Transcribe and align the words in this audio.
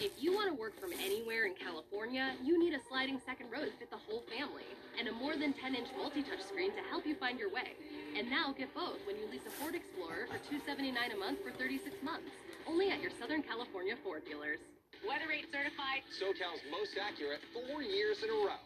If 0.00 0.12
you 0.18 0.34
want 0.34 0.48
to 0.48 0.54
work 0.54 0.78
from 0.80 0.92
anywhere 0.92 1.46
in 1.46 1.54
California, 1.54 1.83
you 2.12 2.58
need 2.58 2.74
a 2.74 2.82
sliding 2.88 3.20
second 3.24 3.48
row 3.48 3.64
to 3.64 3.72
fit 3.80 3.88
the 3.88 3.96
whole 3.96 4.22
family, 4.28 4.68
and 4.98 5.08
a 5.08 5.12
more 5.12 5.36
than 5.36 5.54
10-inch 5.54 5.88
multi-touch 5.96 6.42
screen 6.42 6.70
to 6.76 6.82
help 6.90 7.06
you 7.06 7.14
find 7.16 7.38
your 7.38 7.48
way. 7.48 7.72
And 8.18 8.28
now 8.28 8.52
get 8.52 8.74
both 8.74 9.00
when 9.06 9.16
you 9.16 9.24
lease 9.30 9.46
a 9.46 9.52
Ford 9.56 9.74
Explorer 9.74 10.28
for 10.28 10.38
279 10.50 10.92
a 10.92 11.16
month 11.16 11.40
for 11.40 11.50
36 11.56 11.96
months, 12.02 12.28
only 12.68 12.90
at 12.90 13.00
your 13.00 13.10
Southern 13.18 13.42
California 13.42 13.96
Ford 14.04 14.24
dealers. 14.24 14.60
Weather 15.06 15.28
rate 15.28 15.48
certified. 15.52 16.04
SoCal's 16.12 16.60
most 16.70 16.96
accurate 17.00 17.40
four 17.52 17.82
years 17.82 18.22
in 18.22 18.30
a 18.30 18.38
row. 18.44 18.62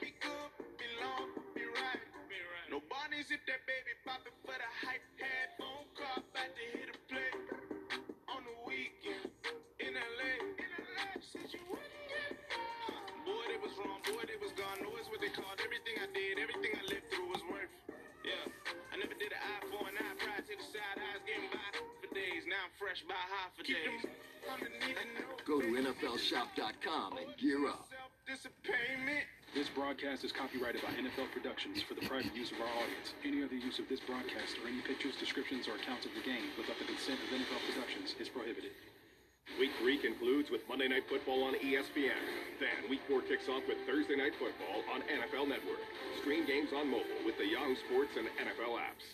Be 0.00 0.14
good, 0.22 0.50
be 0.78 0.88
long, 1.02 1.28
be 1.54 1.64
right. 1.64 2.02
No 2.70 2.82
Bonnie 2.90 3.22
zip 3.22 3.40
that 3.46 3.62
baby 3.66 3.94
poppin' 4.02 4.34
for 4.42 4.54
the 4.54 4.70
hype. 4.82 5.02
Had 5.18 5.54
phone 5.58 5.86
call, 5.94 6.22
about 6.22 6.50
to 6.54 6.64
hit 6.78 6.88
a 6.90 6.96
play. 7.06 7.33
Boy, 11.34 11.42
they 13.50 13.58
was 13.58 13.74
wrong, 13.74 13.98
boy, 14.06 14.22
they 14.22 14.38
was 14.38 14.54
gone. 14.54 14.78
Know 14.78 14.94
it's 15.00 15.10
what 15.10 15.18
they 15.18 15.34
called. 15.34 15.58
Everything 15.58 15.98
I 15.98 16.06
did, 16.14 16.38
everything 16.38 16.78
I 16.78 16.86
lived 16.86 17.10
through 17.10 17.26
was 17.26 17.42
worth. 17.50 17.74
Yeah, 18.22 18.46
I 18.92 18.96
never 18.96 19.14
did 19.18 19.34
an 19.34 19.42
eye 19.42 19.66
for 19.66 19.82
an 19.82 19.98
eye. 19.98 20.14
Pride 20.22 20.46
to 20.46 20.54
the 20.54 20.62
side, 20.62 20.94
eyes 20.96 21.26
getting 21.26 21.50
by 21.50 21.58
for 22.00 22.06
days. 22.14 22.46
Now 22.46 22.70
I'm 22.70 22.74
fresh 22.78 23.02
by 23.04 23.18
high 23.18 23.50
for 23.52 23.66
days. 23.66 24.06
Underneath 24.46 24.94
the 24.94 25.10
nose. 25.18 25.42
Go 25.42 25.58
to 25.58 25.74
NFLShop.com 25.74 27.18
and 27.18 27.34
gear 27.36 27.66
up. 27.66 27.90
Self-disappointment. 27.90 29.26
This 29.56 29.68
broadcast 29.70 30.22
is 30.22 30.30
copyrighted 30.30 30.86
by 30.86 30.94
NFL 30.94 31.34
Productions 31.34 31.82
for 31.82 31.94
the 31.98 32.06
private 32.06 32.34
use 32.34 32.52
of 32.54 32.62
our 32.62 32.70
audience. 32.78 33.18
Any 33.26 33.42
other 33.42 33.58
use 33.58 33.82
of 33.82 33.90
this 33.90 33.98
broadcast 34.00 34.58
or 34.62 34.70
any 34.70 34.82
pictures, 34.86 35.18
descriptions, 35.18 35.66
or 35.66 35.74
accounts 35.76 36.06
of 36.06 36.14
the 36.14 36.22
game 36.22 36.54
without 36.54 36.78
the 36.78 36.86
consent 36.86 37.18
of 37.22 37.28
NFL 37.34 37.58
Productions 37.68 38.14
is 38.22 38.28
prohibited. 38.28 38.70
Week 39.58 39.70
three 39.78 39.98
concludes 39.98 40.50
with 40.50 40.66
Monday 40.68 40.88
Night 40.88 41.04
Football 41.08 41.44
on 41.44 41.54
ESPN. 41.54 42.18
Then 42.58 42.90
week 42.90 43.00
four 43.08 43.22
kicks 43.22 43.48
off 43.48 43.62
with 43.68 43.78
Thursday 43.86 44.16
Night 44.16 44.34
Football 44.34 44.82
on 44.92 45.02
NFL 45.02 45.46
Network. 45.46 45.78
Stream 46.20 46.44
games 46.44 46.70
on 46.74 46.90
mobile 46.90 47.22
with 47.24 47.38
the 47.38 47.46
Yahoo 47.46 47.76
Sports 47.86 48.18
and 48.18 48.26
NFL 48.34 48.76
apps. 48.76 49.06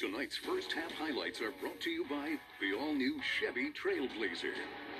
Tonight's 0.00 0.36
first 0.36 0.72
half 0.72 0.92
highlights 0.92 1.40
are 1.40 1.52
brought 1.60 1.80
to 1.82 1.90
you 1.90 2.04
by 2.08 2.38
the 2.60 2.72
all 2.72 2.94
new 2.94 3.20
Chevy 3.20 3.70
Trailblazer. 3.76 4.56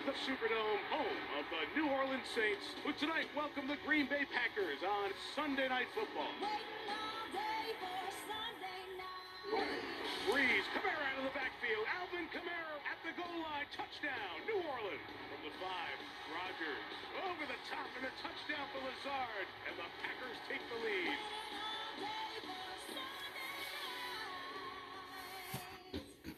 The 0.06 0.14
Superdome, 0.28 0.82
home 0.92 1.20
of 1.38 1.44
the 1.48 1.62
New 1.74 1.88
Orleans 1.88 2.28
Saints, 2.34 2.64
who 2.84 2.92
tonight 3.00 3.26
welcome 3.36 3.66
the 3.66 3.78
Green 3.86 4.06
Bay 4.06 4.26
Packers 4.28 4.84
on 4.86 5.10
Sunday 5.34 5.68
Night 5.68 5.88
Football. 5.94 6.30
Brees, 10.28 10.64
Kamara 10.76 11.04
out 11.08 11.18
of 11.18 11.24
the 11.24 11.34
backfield. 11.34 11.84
Alvin 11.88 12.28
Kamara 12.28 12.76
at 12.84 12.87
the 13.08 13.16
goal 13.16 13.40
line. 13.40 13.64
Touchdown, 13.72 14.36
New 14.44 14.60
Orleans. 14.68 15.08
From 15.32 15.40
the 15.40 15.54
five, 15.64 15.96
Rodgers 16.28 16.84
over 17.24 17.44
the 17.48 17.60
top 17.72 17.88
and 17.96 18.04
a 18.04 18.12
touchdown 18.20 18.64
for 18.68 18.84
Lazard. 18.84 19.48
And 19.64 19.74
the 19.80 19.88
Packers 20.04 20.38
take 20.44 20.60
the 20.68 20.78
lead. 20.84 21.16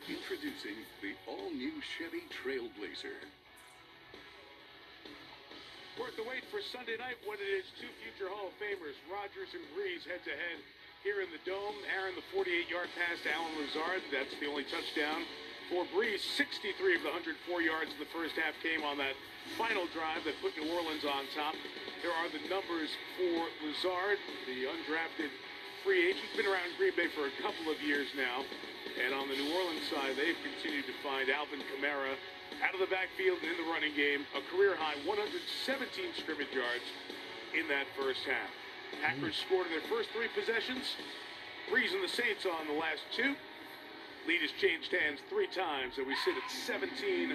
Introducing 0.07 0.79
the 1.03 1.19
all 1.27 1.51
new 1.51 1.75
Chevy 1.83 2.23
Trailblazer. 2.31 3.19
Worth 5.99 6.15
the 6.15 6.23
wait 6.23 6.47
for 6.55 6.63
Sunday 6.71 6.95
night 7.03 7.19
when 7.27 7.43
it 7.43 7.51
is 7.51 7.67
two 7.83 7.91
future 7.99 8.31
Hall 8.31 8.55
of 8.55 8.57
Famers, 8.63 8.95
Rodgers 9.11 9.51
and 9.59 9.67
Brees, 9.75 10.07
head 10.07 10.23
to 10.23 10.33
head 10.33 10.59
here 11.03 11.19
in 11.19 11.29
the 11.35 11.43
Dome. 11.43 11.77
Aaron, 11.91 12.15
the 12.15 12.25
48-yard 12.31 12.89
pass 12.95 13.19
to 13.27 13.29
Allen 13.35 13.59
Lazard. 13.59 14.07
That's 14.15 14.33
the 14.39 14.47
only 14.47 14.65
touchdown 14.71 15.27
for 15.71 15.87
Brees. 15.95 16.19
63 16.35 16.99
of 16.99 17.03
the 17.07 17.15
104 17.15 17.63
yards 17.63 17.95
in 17.95 17.99
the 18.03 18.11
first 18.11 18.35
half 18.35 18.59
came 18.59 18.83
on 18.83 18.99
that 18.99 19.15
final 19.55 19.87
drive 19.95 20.27
that 20.27 20.35
put 20.43 20.53
New 20.59 20.67
Orleans 20.67 21.07
on 21.07 21.31
top. 21.33 21.55
There 22.03 22.11
are 22.11 22.27
the 22.29 22.43
numbers 22.51 22.91
for 23.15 23.47
Lazard, 23.63 24.19
the 24.51 24.67
undrafted 24.67 25.31
free 25.87 26.11
agent. 26.11 26.27
He's 26.27 26.43
been 26.43 26.51
around 26.51 26.75
Green 26.77 26.93
Bay 26.99 27.09
for 27.15 27.31
a 27.31 27.35
couple 27.39 27.71
of 27.71 27.79
years 27.81 28.11
now. 28.19 28.43
And 28.99 29.15
on 29.15 29.31
the 29.31 29.39
New 29.39 29.49
Orleans 29.55 29.87
side, 29.87 30.19
they've 30.19 30.37
continued 30.43 30.91
to 30.91 30.97
find 31.07 31.31
Alvin 31.31 31.63
Kamara 31.71 32.19
out 32.61 32.75
of 32.75 32.83
the 32.83 32.91
backfield 32.91 33.39
and 33.41 33.55
in 33.55 33.59
the 33.63 33.71
running 33.71 33.95
game. 33.95 34.27
A 34.35 34.43
career 34.51 34.75
high 34.75 34.99
117 35.07 36.19
scrimmage 36.19 36.53
yards 36.53 36.85
in 37.55 37.71
that 37.71 37.87
first 37.95 38.27
half. 38.27 38.51
Packers 38.99 39.39
mm. 39.39 39.47
scored 39.47 39.71
in 39.71 39.79
their 39.79 39.87
first 39.87 40.11
three 40.11 40.29
possessions. 40.35 40.99
Brees 41.71 41.95
and 41.95 42.03
the 42.03 42.11
Saints 42.11 42.43
on 42.45 42.67
the 42.67 42.75
last 42.75 43.07
two. 43.15 43.39
Lead 44.29 44.43
has 44.43 44.53
changed 44.61 44.93
hands 44.93 45.21
three 45.29 45.49
times, 45.49 45.97
and 45.97 46.07
we 46.07 46.15
sit 46.25 46.37
at 46.37 46.51
17 46.67 47.33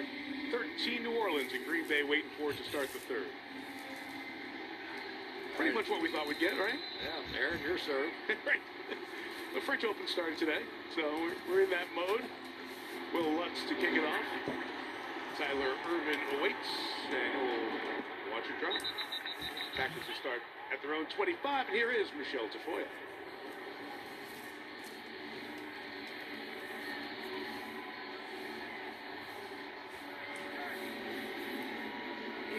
13 0.50 1.02
New 1.02 1.18
Orleans, 1.18 1.50
and 1.52 1.64
Green 1.66 1.88
Bay 1.88 2.02
waiting 2.04 2.30
for 2.38 2.50
it 2.50 2.56
to 2.58 2.64
start 2.70 2.88
the 2.92 3.00
third. 3.10 3.26
Pretty 5.56 5.74
much 5.74 5.88
what 5.88 6.02
we 6.02 6.12
thought 6.12 6.28
we'd 6.28 6.38
get, 6.38 6.54
right? 6.60 6.78
Yeah, 7.02 7.40
Aaron, 7.40 7.58
your 7.64 7.78
serve. 7.78 8.12
right. 8.46 8.62
The 9.56 9.60
French 9.64 9.84
Open 9.84 10.06
started 10.06 10.36
today, 10.38 10.60
so 10.94 11.02
we're, 11.48 11.64
in 11.64 11.70
that 11.70 11.88
mode. 11.96 12.22
Will 13.14 13.40
Lutz 13.40 13.64
to 13.68 13.74
kick 13.74 13.96
it 13.96 14.04
off. 14.04 14.26
Tyler 15.40 15.72
Ervin 15.88 16.20
awaits, 16.38 16.70
and 17.08 17.32
he'll 17.32 18.36
watch 18.36 18.44
it 18.52 18.60
drop. 18.60 18.76
Packers 19.76 20.04
will 20.06 20.20
start 20.20 20.44
at 20.72 20.82
their 20.84 20.94
own 20.94 21.06
25, 21.16 21.66
and 21.66 21.74
here 21.74 21.90
is 21.90 22.06
Michele 22.20 22.52
Tafoya. 22.52 22.84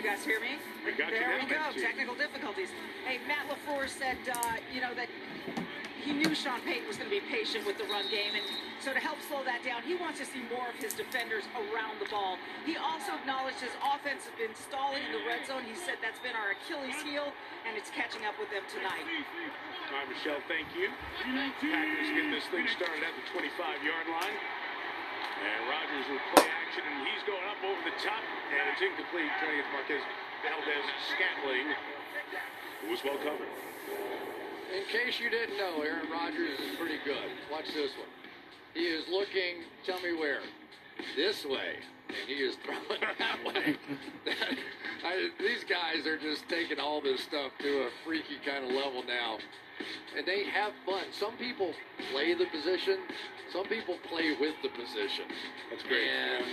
Guys 0.07 0.23
hear 0.23 0.40
me? 0.40 0.56
We 0.88 0.95
got 0.95 1.12
you 1.12 1.19
there 1.19 1.35
now, 1.35 1.44
we 1.44 1.51
go. 1.51 1.59
Betsy. 1.68 1.84
Technical 1.84 2.16
difficulties. 2.16 2.72
Hey, 3.03 3.19
Matt 3.28 3.44
LaFleur 3.51 3.91
said, 3.91 4.16
uh, 4.31 4.56
you 4.72 4.79
know, 4.79 4.95
that 4.95 5.12
he 6.00 6.16
knew 6.16 6.31
Sean 6.31 6.63
Payton 6.63 6.88
was 6.88 6.95
going 6.95 7.12
to 7.12 7.16
be 7.19 7.19
patient 7.28 7.68
with 7.68 7.75
the 7.75 7.84
run 7.91 8.07
game, 8.07 8.31
and 8.31 8.45
so 8.79 8.95
to 8.95 9.03
help 9.03 9.19
slow 9.28 9.44
that 9.44 9.68
down, 9.68 9.84
he 9.84 10.00
wants 10.00 10.23
to 10.23 10.25
see 10.25 10.40
more 10.47 10.72
of 10.72 10.79
his 10.79 10.95
defenders 10.95 11.44
around 11.59 12.00
the 12.00 12.07
ball. 12.07 12.40
He 12.63 12.79
also 12.79 13.19
acknowledged 13.19 13.59
his 13.59 13.75
offense 13.84 14.23
has 14.23 14.35
been 14.40 14.56
stalling 14.56 15.03
in 15.03 15.12
the 15.12 15.28
red 15.28 15.44
zone. 15.44 15.68
He 15.68 15.75
said 15.75 16.00
that's 16.00 16.24
been 16.24 16.39
our 16.39 16.56
Achilles 16.56 16.95
heel, 17.03 17.35
and 17.68 17.75
it's 17.75 17.91
catching 17.91 18.24
up 18.24 18.39
with 18.39 18.47
them 18.47 18.63
tonight. 18.72 19.03
All 19.03 20.00
right, 20.00 20.07
Michelle, 20.07 20.39
thank 20.47 20.72
you. 20.72 20.88
Packers 21.19 22.09
get 22.16 22.31
this 22.31 22.47
thing 22.47 22.63
started 22.72 23.03
at 23.03 23.12
the 23.12 23.28
25-yard 23.35 24.07
line. 24.07 24.38
And 25.37 25.59
Rodgers 25.69 26.05
will 26.09 26.23
play 26.33 26.49
action, 26.49 26.81
and 26.81 27.05
he's 27.05 27.23
going 27.29 27.45
up 27.45 27.61
over 27.61 27.81
the 27.85 27.95
top, 28.01 28.23
and 28.49 28.63
it's 28.73 28.81
incomplete. 28.81 29.29
Trying 29.37 29.61
to 29.61 29.69
Marquez 29.69 30.03
Valdez 30.41 30.85
Scantling, 31.13 31.67
was 32.89 33.03
well 33.03 33.17
covered. 33.21 33.51
In 34.73 34.83
case 34.91 35.19
you 35.19 35.29
didn't 35.29 35.57
know, 35.57 35.81
Aaron 35.81 36.09
Rodgers 36.11 36.59
is 36.59 36.75
pretty 36.75 36.99
good. 37.05 37.29
Watch 37.51 37.67
this 37.73 37.91
one. 37.97 38.11
He 38.73 38.85
is 38.85 39.07
looking, 39.09 39.63
tell 39.85 39.99
me 40.01 40.13
where, 40.13 40.41
this 41.15 41.45
way, 41.45 41.79
and 42.07 42.28
he 42.28 42.44
is 42.44 42.56
throwing 42.63 43.01
that 43.01 43.40
way. 43.45 43.75
I, 45.06 45.29
these 45.40 45.63
guys 45.63 46.06
are 46.07 46.18
just 46.18 46.47
taking 46.50 46.79
all 46.79 47.01
this 47.01 47.22
stuff 47.22 47.51
to 47.59 47.88
a 47.88 47.89
freaky 48.06 48.38
kind 48.45 48.65
of 48.65 48.71
level 48.71 49.04
now. 49.07 49.38
And 50.18 50.25
they 50.25 50.45
have 50.45 50.74
fun. 50.86 51.06
Some 51.12 51.38
people 51.38 51.74
play 52.12 52.33
the 52.33 52.45
position. 52.48 52.98
Some 53.54 53.65
people 53.65 53.98
play 54.09 54.36
with 54.39 54.56
the 54.63 54.69
position. 54.69 55.30
That's 55.69 55.83
great. 55.83 56.09
And 56.09 56.45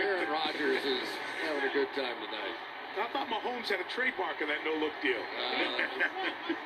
Aaron 0.00 0.30
Rodgers 0.32 0.80
is 0.80 1.08
having 1.44 1.68
a 1.68 1.72
good 1.72 1.88
time 1.94 2.16
tonight. 2.16 2.56
I 2.92 3.08
thought 3.08 3.28
Mahomes 3.28 3.72
had 3.72 3.80
a 3.80 3.88
trademark 3.88 4.36
of 4.44 4.48
that 4.52 4.60
no-look 4.68 4.92
deal. 5.00 5.16
Uh, 5.16 5.80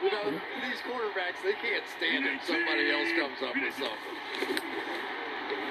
you 0.03 0.11
know, 0.11 0.27
these 0.59 0.83
quarterbacks, 0.83 1.39
they 1.47 1.55
can't 1.63 1.87
stand 1.87 2.27
it. 2.27 2.43
Somebody 2.43 2.91
else 2.91 3.11
comes 3.15 3.39
up 3.47 3.55
with 3.55 3.75
something. 3.79 4.17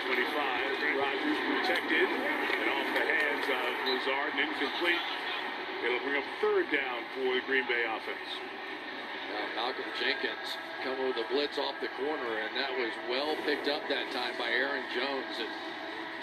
25, 0.07 0.95
Rodgers 0.95 1.39
protected, 1.43 2.07
and 2.07 2.69
off 2.71 2.87
the 2.87 3.03
hands 3.03 3.47
of 3.51 3.84
Lazard, 3.95 4.35
and 4.35 4.51
incomplete. 4.51 5.05
It'll 5.87 6.03
bring 6.03 6.19
up 6.19 6.27
third 6.43 6.67
down 6.67 6.99
for 7.15 7.31
the 7.31 7.43
Green 7.47 7.63
Bay 7.71 7.87
offense. 7.87 8.31
Now 9.55 9.71
Malcolm 9.71 9.87
Jenkins 9.95 10.59
coming 10.83 11.07
with 11.07 11.19
a 11.23 11.27
blitz 11.31 11.55
off 11.55 11.79
the 11.79 11.87
corner, 11.95 12.31
and 12.43 12.51
that 12.59 12.75
was 12.75 12.91
well 13.07 13.39
picked 13.47 13.71
up 13.71 13.87
that 13.87 14.11
time 14.11 14.35
by 14.35 14.51
Aaron 14.51 14.83
Jones. 14.91 15.39
And 15.39 15.53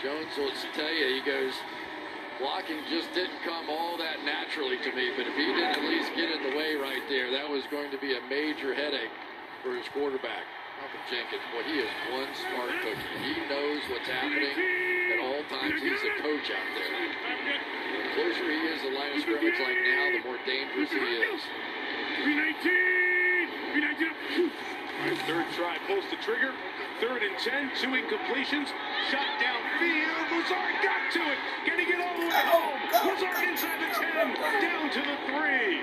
Jones 0.04 0.32
will 0.36 0.52
tell 0.76 0.92
you, 0.92 1.16
he 1.16 1.24
goes, 1.24 1.56
blocking 2.36 2.84
just 2.92 3.08
didn't 3.16 3.40
come 3.40 3.72
all 3.72 3.96
that 3.96 4.20
naturally 4.20 4.76
to 4.84 4.90
me, 4.92 5.16
but 5.16 5.24
if 5.24 5.32
he 5.32 5.46
didn't 5.56 5.80
at 5.80 5.86
least 5.88 6.12
get 6.12 6.28
in 6.28 6.44
the 6.44 6.52
way 6.52 6.76
right 6.76 7.04
there. 7.08 7.32
That 7.32 7.48
was 7.48 7.64
going 7.72 7.88
to 7.96 7.98
be 7.98 8.12
a 8.12 8.22
major 8.28 8.76
headache 8.76 9.16
for 9.64 9.72
his 9.72 9.88
quarterback. 9.96 10.44
Malcolm 10.76 11.04
Jenkins, 11.08 11.46
boy, 11.56 11.64
he 11.64 11.80
is 11.80 11.92
one 12.12 12.28
smart 12.36 12.76
cookie. 12.84 13.16
He 13.24 13.32
knows 13.48 13.80
what's 13.88 14.08
happening 14.12 15.01
all 15.42 15.58
times. 15.58 15.82
He's 15.82 16.02
a 16.02 16.22
coach 16.22 16.50
out 16.50 16.68
there. 16.74 16.86
The 16.86 18.14
closer 18.14 18.44
he 18.50 18.58
is 18.70 18.82
to 18.82 18.90
the 18.90 18.94
line 18.98 19.12
of 19.16 19.22
scrimmage 19.22 19.58
like 19.58 19.76
now, 19.82 20.10
the 20.12 20.22
more 20.24 20.38
dangerous 20.46 20.90
he 20.90 20.98
is. 20.98 21.40
319! 22.22 23.50
319! 23.74 24.52
Third 25.26 25.46
try 25.56 25.78
pulls 25.86 26.04
the 26.10 26.16
trigger. 26.22 26.52
Third 27.00 27.22
and 27.22 27.36
10, 27.38 27.70
two 27.80 27.90
incompletions. 27.90 28.70
Shot 29.10 29.26
downfield. 29.42 30.30
Lazard 30.30 30.74
got 30.82 31.10
to 31.10 31.20
it. 31.26 31.38
Can 31.66 31.78
he 31.78 31.86
get 31.86 31.98
all 31.98 32.14
the 32.20 32.26
way 32.30 32.44
home? 32.46 32.78
Lazard 33.10 33.42
inside 33.48 33.80
the 33.82 33.90
10, 33.98 34.34
down 34.62 34.90
to 34.94 35.00
the 35.02 35.16
3. 35.26 35.82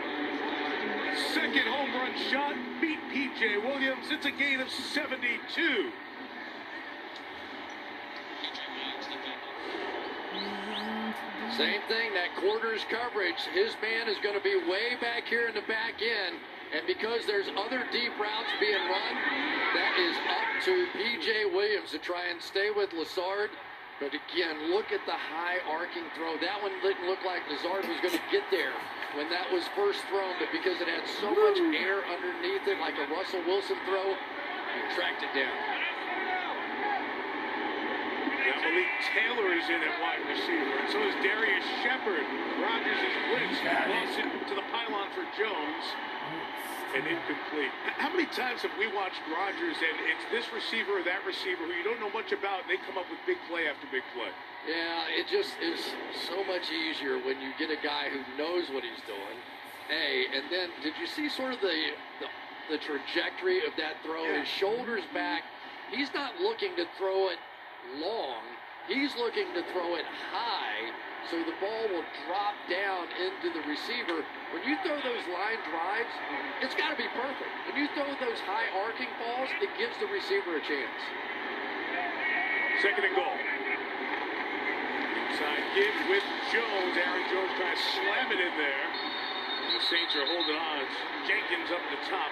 Second 1.34 1.68
home 1.68 1.92
run 1.94 2.16
shot 2.32 2.56
beat 2.80 3.00
P.J. 3.12 3.58
Williams. 3.58 4.08
It's 4.10 4.26
a 4.26 4.32
gain 4.32 4.62
of 4.62 4.70
72. 4.70 5.92
Same 11.60 11.84
thing, 11.92 12.16
that 12.16 12.32
quarters 12.40 12.88
coverage. 12.88 13.36
His 13.52 13.76
man 13.84 14.08
is 14.08 14.16
going 14.24 14.32
to 14.32 14.40
be 14.40 14.56
way 14.64 14.96
back 15.04 15.28
here 15.28 15.52
in 15.52 15.56
the 15.60 15.68
back 15.68 16.00
end. 16.00 16.40
And 16.72 16.88
because 16.88 17.28
there's 17.28 17.52
other 17.52 17.84
deep 17.92 18.16
routes 18.16 18.48
being 18.64 18.80
run, 18.88 19.14
that 19.76 19.92
is 20.00 20.16
up 20.24 20.48
to 20.64 20.88
P.J. 20.96 21.52
Williams 21.52 21.92
to 21.92 22.00
try 22.00 22.32
and 22.32 22.40
stay 22.40 22.72
with 22.72 22.96
Lazard. 22.96 23.52
But 24.00 24.16
again, 24.16 24.72
look 24.72 24.96
at 24.96 25.04
the 25.04 25.20
high 25.20 25.60
arcing 25.68 26.08
throw. 26.16 26.40
That 26.40 26.64
one 26.64 26.72
didn't 26.80 27.04
look 27.12 27.28
like 27.28 27.44
Lazard 27.52 27.84
was 27.92 28.00
going 28.00 28.16
to 28.16 28.28
get 28.32 28.48
there 28.56 28.72
when 29.20 29.28
that 29.28 29.52
was 29.52 29.68
first 29.76 30.00
thrown, 30.08 30.40
but 30.40 30.48
because 30.56 30.80
it 30.80 30.88
had 30.88 31.04
so 31.20 31.28
much 31.28 31.60
air 31.76 32.08
underneath 32.08 32.64
it, 32.72 32.80
like 32.80 32.96
a 32.96 33.12
Russell 33.12 33.44
Wilson 33.44 33.76
throw, 33.84 34.16
he 34.16 34.80
tracked 34.96 35.28
it 35.28 35.36
down. 35.36 35.79
Now 38.50 38.58
Malik 38.66 38.90
Taylor 39.14 39.54
is 39.54 39.70
in 39.70 39.78
at 39.78 39.94
wide 40.02 40.26
receiver, 40.26 40.74
and 40.82 40.90
so 40.90 40.98
is 41.06 41.14
Darrius 41.22 41.62
Shepherd. 41.86 42.26
Rodgers 42.58 42.98
is 42.98 43.16
blitzed, 43.30 43.62
lost 43.62 44.18
it 44.18 44.26
to 44.50 44.56
the 44.58 44.66
pylon 44.74 45.06
for 45.14 45.22
Jones, 45.38 45.86
and 46.98 47.06
incomplete. 47.06 47.70
How 48.02 48.10
many 48.10 48.26
times 48.34 48.66
have 48.66 48.74
we 48.82 48.90
watched 48.90 49.22
Rodgers 49.30 49.78
and 49.78 49.96
it's 50.10 50.26
this 50.34 50.50
receiver 50.50 50.98
or 50.98 51.06
that 51.06 51.22
receiver 51.30 51.62
who 51.62 51.78
you 51.78 51.86
don't 51.86 52.02
know 52.02 52.10
much 52.10 52.34
about, 52.34 52.66
and 52.66 52.74
they 52.74 52.82
come 52.90 52.98
up 52.98 53.06
with 53.14 53.22
big 53.30 53.38
play 53.46 53.70
after 53.70 53.86
big 53.94 54.02
play? 54.18 54.34
Yeah, 54.66 55.14
it 55.14 55.30
just 55.30 55.54
is 55.62 55.78
so 56.26 56.42
much 56.50 56.74
easier 56.74 57.22
when 57.22 57.38
you 57.38 57.54
get 57.62 57.70
a 57.70 57.78
guy 57.78 58.10
who 58.10 58.26
knows 58.34 58.66
what 58.74 58.82
he's 58.82 59.04
doing. 59.06 59.38
A, 59.94 60.26
and 60.34 60.50
then 60.50 60.74
did 60.82 60.98
you 60.98 61.06
see 61.06 61.30
sort 61.30 61.54
of 61.54 61.62
the 61.62 61.94
the, 62.18 62.28
the 62.74 62.80
trajectory 62.82 63.62
of 63.62 63.78
that 63.78 64.02
throw? 64.02 64.26
Yeah. 64.26 64.42
His 64.42 64.50
shoulders 64.50 65.06
back. 65.14 65.46
He's 65.94 66.14
not 66.18 66.38
looking 66.42 66.76
to 66.78 66.86
throw 66.98 67.30
it 67.30 67.38
long. 68.00 68.44
He's 68.88 69.14
looking 69.16 69.54
to 69.54 69.62
throw 69.70 69.96
it 69.96 70.06
high 70.34 70.90
so 71.30 71.38
the 71.46 71.54
ball 71.62 71.86
will 71.94 72.08
drop 72.26 72.58
down 72.66 73.06
into 73.22 73.54
the 73.54 73.62
receiver. 73.70 74.26
When 74.50 74.66
you 74.66 74.74
throw 74.82 74.98
those 74.98 75.26
line 75.30 75.62
drives, 75.70 76.10
it's 76.66 76.74
got 76.74 76.90
to 76.90 76.98
be 76.98 77.06
perfect. 77.14 77.54
When 77.70 77.78
you 77.78 77.86
throw 77.94 78.10
those 78.18 78.42
high 78.50 78.66
arcing 78.82 79.12
balls, 79.22 79.50
it 79.62 79.70
gives 79.78 79.94
the 80.02 80.10
receiver 80.10 80.58
a 80.58 80.64
chance. 80.66 81.02
Second 82.82 83.04
and 83.04 83.16
goal. 83.16 83.38
Inside 85.30 85.64
give 85.76 85.96
with 86.10 86.26
Jones. 86.50 86.96
Aaron 86.98 87.26
Jones 87.30 87.54
tries 87.62 87.78
to 87.78 87.90
slam 87.94 88.28
it 88.34 88.40
in 88.42 88.54
there. 88.58 88.88
The 89.76 89.84
Saints 89.86 90.16
are 90.18 90.26
holding 90.26 90.58
on. 90.58 90.82
Jenkins 91.30 91.70
up 91.70 91.84
the 91.94 92.02
top. 92.10 92.32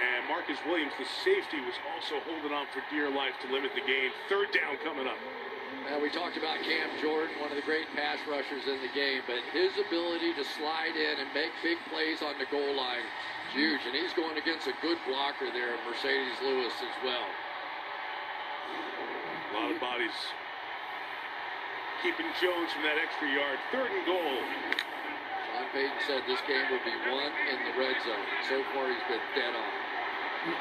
And 0.00 0.24
Marcus 0.32 0.56
Williams, 0.64 0.96
the 0.96 1.04
safety, 1.20 1.60
was 1.60 1.76
also 1.92 2.24
holding 2.24 2.56
on 2.56 2.64
for 2.72 2.80
dear 2.88 3.12
life 3.12 3.36
to 3.44 3.52
limit 3.52 3.76
the 3.76 3.84
game. 3.84 4.08
Third 4.32 4.48
down 4.56 4.80
coming 4.80 5.04
up. 5.04 5.20
Now, 5.84 6.00
we 6.00 6.08
talked 6.08 6.40
about 6.40 6.60
Cam 6.64 6.88
Jordan, 7.00 7.36
one 7.40 7.52
of 7.52 7.56
the 7.56 7.64
great 7.68 7.88
pass 7.96 8.18
rushers 8.24 8.64
in 8.64 8.80
the 8.80 8.92
game, 8.96 9.22
but 9.28 9.40
his 9.52 9.72
ability 9.76 10.32
to 10.34 10.44
slide 10.56 10.96
in 10.96 11.14
and 11.20 11.28
make 11.36 11.52
big 11.62 11.76
plays 11.92 12.20
on 12.24 12.36
the 12.40 12.48
goal 12.48 12.72
line 12.76 13.04
is 13.04 13.52
huge. 13.52 13.80
And 13.84 13.92
he's 13.92 14.12
going 14.16 14.36
against 14.36 14.66
a 14.68 14.76
good 14.80 14.98
blocker 15.04 15.52
there, 15.52 15.76
Marcedes 15.84 16.40
Lewis, 16.42 16.74
as 16.80 16.96
well. 17.04 17.28
A 19.50 19.52
lot 19.56 19.68
of 19.72 19.80
bodies 19.80 20.16
keeping 22.02 22.28
Jones 22.40 22.72
from 22.72 22.82
that 22.88 22.96
extra 22.96 23.28
yard. 23.28 23.60
Third 23.72 23.92
and 23.92 24.04
goal. 24.08 24.36
Sean 25.52 25.66
Payton 25.72 26.00
said 26.08 26.20
this 26.24 26.40
game 26.48 26.64
would 26.72 26.84
be 26.84 26.96
won 27.08 27.28
in 27.28 27.58
the 27.68 27.72
red 27.76 27.96
zone. 28.04 28.26
So 28.48 28.64
far, 28.72 28.88
he's 28.88 29.04
been 29.08 29.20
dead 29.36 29.52
on. 29.52 29.89
Jones 30.40 30.56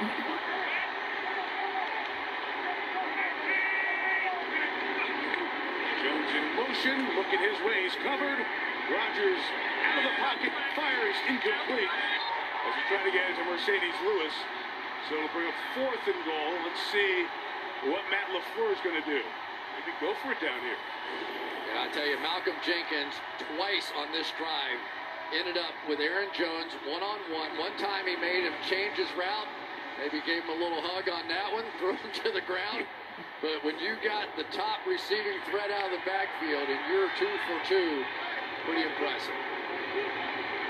in 6.35 6.51
motion, 6.59 7.15
looking 7.15 7.39
his 7.39 7.55
way, 7.63 7.87
he's 7.87 7.95
covered. 8.03 8.43
Rodgers 8.91 9.39
out 9.87 10.03
of 10.03 10.03
the 10.03 10.15
pocket, 10.19 10.51
fires 10.75 11.15
incomplete 11.31 11.87
as 11.87 12.75
he 12.75 12.81
tried 12.91 13.07
to 13.07 13.13
get 13.15 13.23
into 13.31 13.47
Marcedes 13.47 13.95
Lewis. 14.03 14.35
So 15.07 15.15
it'll 15.15 15.31
bring 15.31 15.47
up 15.47 15.55
fourth 15.71 16.03
and 16.11 16.19
goal. 16.27 16.51
Let's 16.67 16.83
see 16.91 17.23
what 17.87 18.03
Matt 18.11 18.27
LaFleur 18.35 18.75
is 18.75 18.83
going 18.83 18.99
to 18.99 19.07
do. 19.07 19.23
Maybe 19.23 19.95
go 20.03 20.11
for 20.19 20.35
it 20.35 20.43
down 20.43 20.59
here. 20.59 20.75
Yeah, 21.71 21.87
I 21.87 21.91
tell 21.95 22.03
you, 22.03 22.19
Malcolm 22.19 22.59
Jenkins 22.67 23.15
twice 23.55 23.95
on 23.95 24.11
this 24.11 24.27
drive 24.35 24.75
ended 25.31 25.55
up 25.55 25.71
with 25.87 25.99
Aaron 25.99 26.29
Jones 26.35 26.73
one 26.89 27.03
on 27.03 27.19
one. 27.31 27.55
One 27.55 27.71
time 27.77 28.05
he 28.07 28.17
made 28.17 28.43
him 28.43 28.53
change 28.67 28.97
his 28.97 29.07
route. 29.15 29.47
Maybe 29.99 30.23
gave 30.23 30.47
him 30.47 30.55
a 30.55 30.59
little 30.63 30.79
hug 30.79 31.11
on 31.11 31.27
that 31.27 31.51
one, 31.51 31.67
threw 31.79 31.91
him 31.91 32.11
to 32.23 32.31
the 32.31 32.39
ground. 32.47 32.87
But 33.43 33.59
when 33.67 33.75
you 33.83 33.99
got 33.99 34.31
the 34.39 34.47
top 34.55 34.79
receiving 34.87 35.35
threat 35.51 35.67
out 35.75 35.91
of 35.91 35.99
the 35.99 36.03
backfield 36.07 36.71
and 36.71 36.79
you're 36.87 37.11
two 37.19 37.35
for 37.51 37.59
two, 37.67 38.07
pretty 38.63 38.87
impressive. 38.87 39.35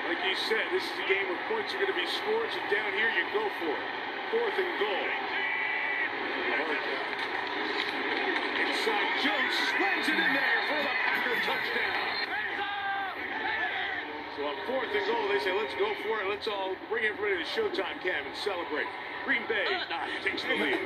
Like 0.09 0.17
you 0.25 0.33
said, 0.49 0.65
this 0.73 0.81
is 0.81 0.97
a 0.97 1.05
game 1.05 1.29
where 1.29 1.37
points 1.45 1.69
are 1.77 1.81
going 1.81 1.93
to 1.93 1.99
be 2.01 2.09
scored, 2.09 2.49
so 2.49 2.57
down 2.73 2.89
here 2.97 3.13
you 3.13 3.21
go 3.29 3.45
for 3.61 3.69
it. 3.69 3.85
Fourth 4.33 4.57
and 4.57 4.73
goal. 4.81 5.07
Inside 8.65 9.09
Jones 9.21 9.53
slams 9.69 10.05
it 10.09 10.17
in 10.17 10.31
there 10.33 10.59
for 10.73 10.81
the 10.81 10.95
Packer 11.05 11.37
touchdown. 11.45 12.09
So 14.37 14.39
on 14.49 14.57
fourth 14.65 14.89
and 14.89 15.05
goal, 15.05 15.29
they 15.29 15.37
say, 15.45 15.53
let's 15.53 15.77
go 15.77 15.93
for 16.01 16.17
it. 16.17 16.29
Let's 16.33 16.49
all 16.49 16.73
bring 16.89 17.05
everybody 17.05 17.37
to 17.37 17.47
Showtime 17.53 18.01
Cam 18.01 18.25
and 18.25 18.37
celebrate. 18.41 18.89
Green 19.29 19.45
Bay 19.47 19.65
uh, 19.69 19.85
nah, 19.93 20.09
takes 20.25 20.41
the 20.41 20.49
lead. 20.49 20.79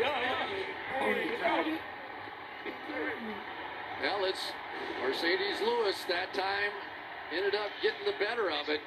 Well, 4.04 4.26
it's 4.26 4.52
Marcedes 5.00 5.62
Lewis 5.62 5.96
that 6.10 6.34
time 6.34 6.76
ended 7.34 7.56
up 7.56 7.72
getting 7.82 8.04
the 8.06 8.20
better 8.20 8.52
of 8.52 8.68
it. 8.68 8.82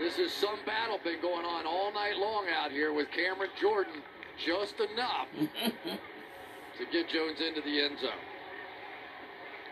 This 0.00 0.18
is 0.18 0.32
some 0.32 0.58
battle 0.66 0.98
been 1.04 1.22
going 1.22 1.46
on 1.46 1.66
all 1.66 1.92
night 1.92 2.16
long 2.18 2.46
out 2.52 2.72
here 2.72 2.92
with 2.92 3.06
Cameron 3.12 3.50
Jordan 3.60 4.02
just 4.44 4.74
enough 4.80 5.28
to 5.38 6.84
get 6.90 7.08
Jones 7.08 7.38
into 7.38 7.60
the 7.60 7.84
end 7.84 8.00
zone. 8.00 8.10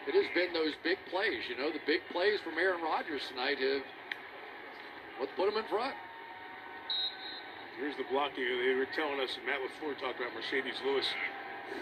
It 0.06 0.14
has 0.14 0.30
been 0.32 0.52
those 0.52 0.74
big 0.84 0.98
plays, 1.10 1.42
you 1.48 1.56
know, 1.56 1.72
the 1.72 1.82
big 1.88 2.02
plays 2.12 2.38
from 2.44 2.54
Aaron 2.56 2.84
Rodgers 2.84 3.22
tonight 3.30 3.58
have 3.58 3.82
what 5.18 5.28
put 5.34 5.52
him 5.52 5.58
in 5.58 5.68
front. 5.68 5.96
Here's 7.78 7.96
the 7.96 8.06
blocking. 8.06 8.46
They 8.46 8.74
were 8.78 8.86
telling 8.94 9.18
us, 9.18 9.34
Matt 9.42 9.58
LaFleur 9.58 9.98
talked 9.98 10.22
about 10.22 10.30
Marcedes 10.30 10.78
Lewis. 10.86 11.06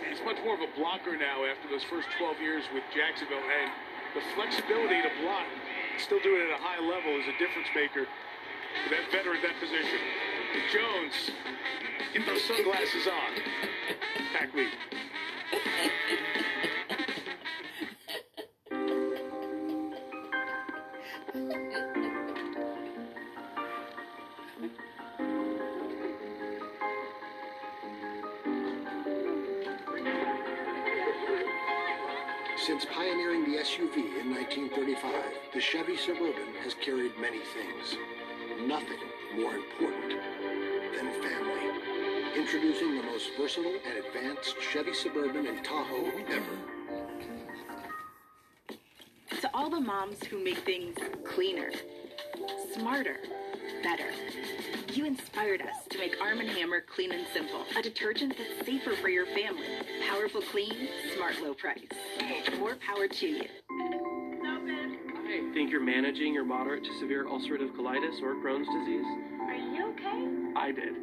He's 0.09 0.25
much 0.25 0.41
more 0.41 0.55
of 0.57 0.65
a 0.65 0.73
blocker 0.73 1.17
now 1.17 1.45
after 1.45 1.69
those 1.69 1.85
first 1.85 2.09
12 2.17 2.41
years 2.41 2.65
with 2.73 2.83
Jacksonville. 2.97 3.45
And 3.45 3.69
the 4.17 4.25
flexibility 4.33 5.05
to 5.05 5.13
block, 5.21 5.45
and 5.45 6.01
still 6.01 6.21
do 6.25 6.33
it 6.37 6.49
at 6.49 6.57
a 6.57 6.63
high 6.63 6.81
level, 6.81 7.13
is 7.21 7.29
a 7.29 7.37
difference 7.37 7.69
maker 7.77 8.09
for 8.85 8.89
that 8.89 9.05
veteran 9.13 9.37
at 9.37 9.53
that 9.53 9.61
position. 9.61 10.01
Jones, 10.73 11.15
get 12.17 12.25
those 12.25 12.45
sunglasses 12.45 13.05
on. 13.05 13.31
Pack 14.33 14.49
lead. 14.55 14.73
Suburban 36.04 36.54
has 36.64 36.75
carried 36.75 37.16
many 37.21 37.38
things. 37.38 37.97
Nothing 38.66 38.99
more 39.37 39.54
important 39.54 40.18
than 40.97 41.12
family. 41.23 41.71
Introducing 42.37 42.97
the 42.97 43.04
most 43.04 43.30
versatile 43.38 43.78
and 43.87 44.04
advanced 44.04 44.56
Chevy 44.61 44.94
Suburban 44.94 45.47
and 45.47 45.64
Tahoe 45.64 46.11
ever. 46.28 46.59
To 49.42 49.50
all 49.54 49.71
the 49.71 49.78
moms 49.78 50.25
who 50.25 50.42
make 50.42 50.59
things 50.64 50.97
cleaner, 51.25 51.71
smarter, 52.75 53.18
better. 53.85 54.11
You 54.92 55.04
inspired 55.04 55.62
us 55.62 55.87
to 55.90 55.99
make 55.99 56.21
Arm 56.21 56.40
& 56.40 56.40
Hammer 56.40 56.80
Clean 56.80 57.12
and 57.12 57.28
Simple, 57.32 57.64
a 57.78 57.82
detergent 57.82 58.35
that's 58.37 58.66
safer 58.66 58.97
for 58.97 59.09
your 59.09 59.26
family. 59.26 59.68
Powerful 60.09 60.42
clean, 60.42 60.88
smart 61.14 61.40
low 61.40 61.54
price. 61.54 61.78
More 62.59 62.75
power 62.75 63.06
to 63.06 63.26
you. 63.28 63.44
Think 65.52 65.71
you're 65.71 65.85
managing 65.85 66.32
your 66.32 66.47
moderate 66.47 66.82
to 66.85 66.99
severe 66.99 67.26
ulcerative 67.26 67.76
colitis 67.76 68.23
or 68.23 68.35
Crohn's 68.37 68.66
disease. 68.68 69.04
Are 69.42 69.54
you 69.54 69.90
okay? 69.90 70.59
I 70.59 70.73
did. 70.73 70.94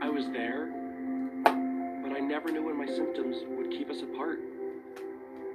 I 0.00 0.08
was 0.08 0.24
there, 0.32 0.70
but 1.44 2.16
I 2.16 2.20
never 2.20 2.50
knew 2.50 2.64
when 2.64 2.78
my 2.78 2.86
symptoms 2.86 3.36
would 3.48 3.70
keep 3.70 3.90
us 3.90 4.00
apart. 4.00 4.40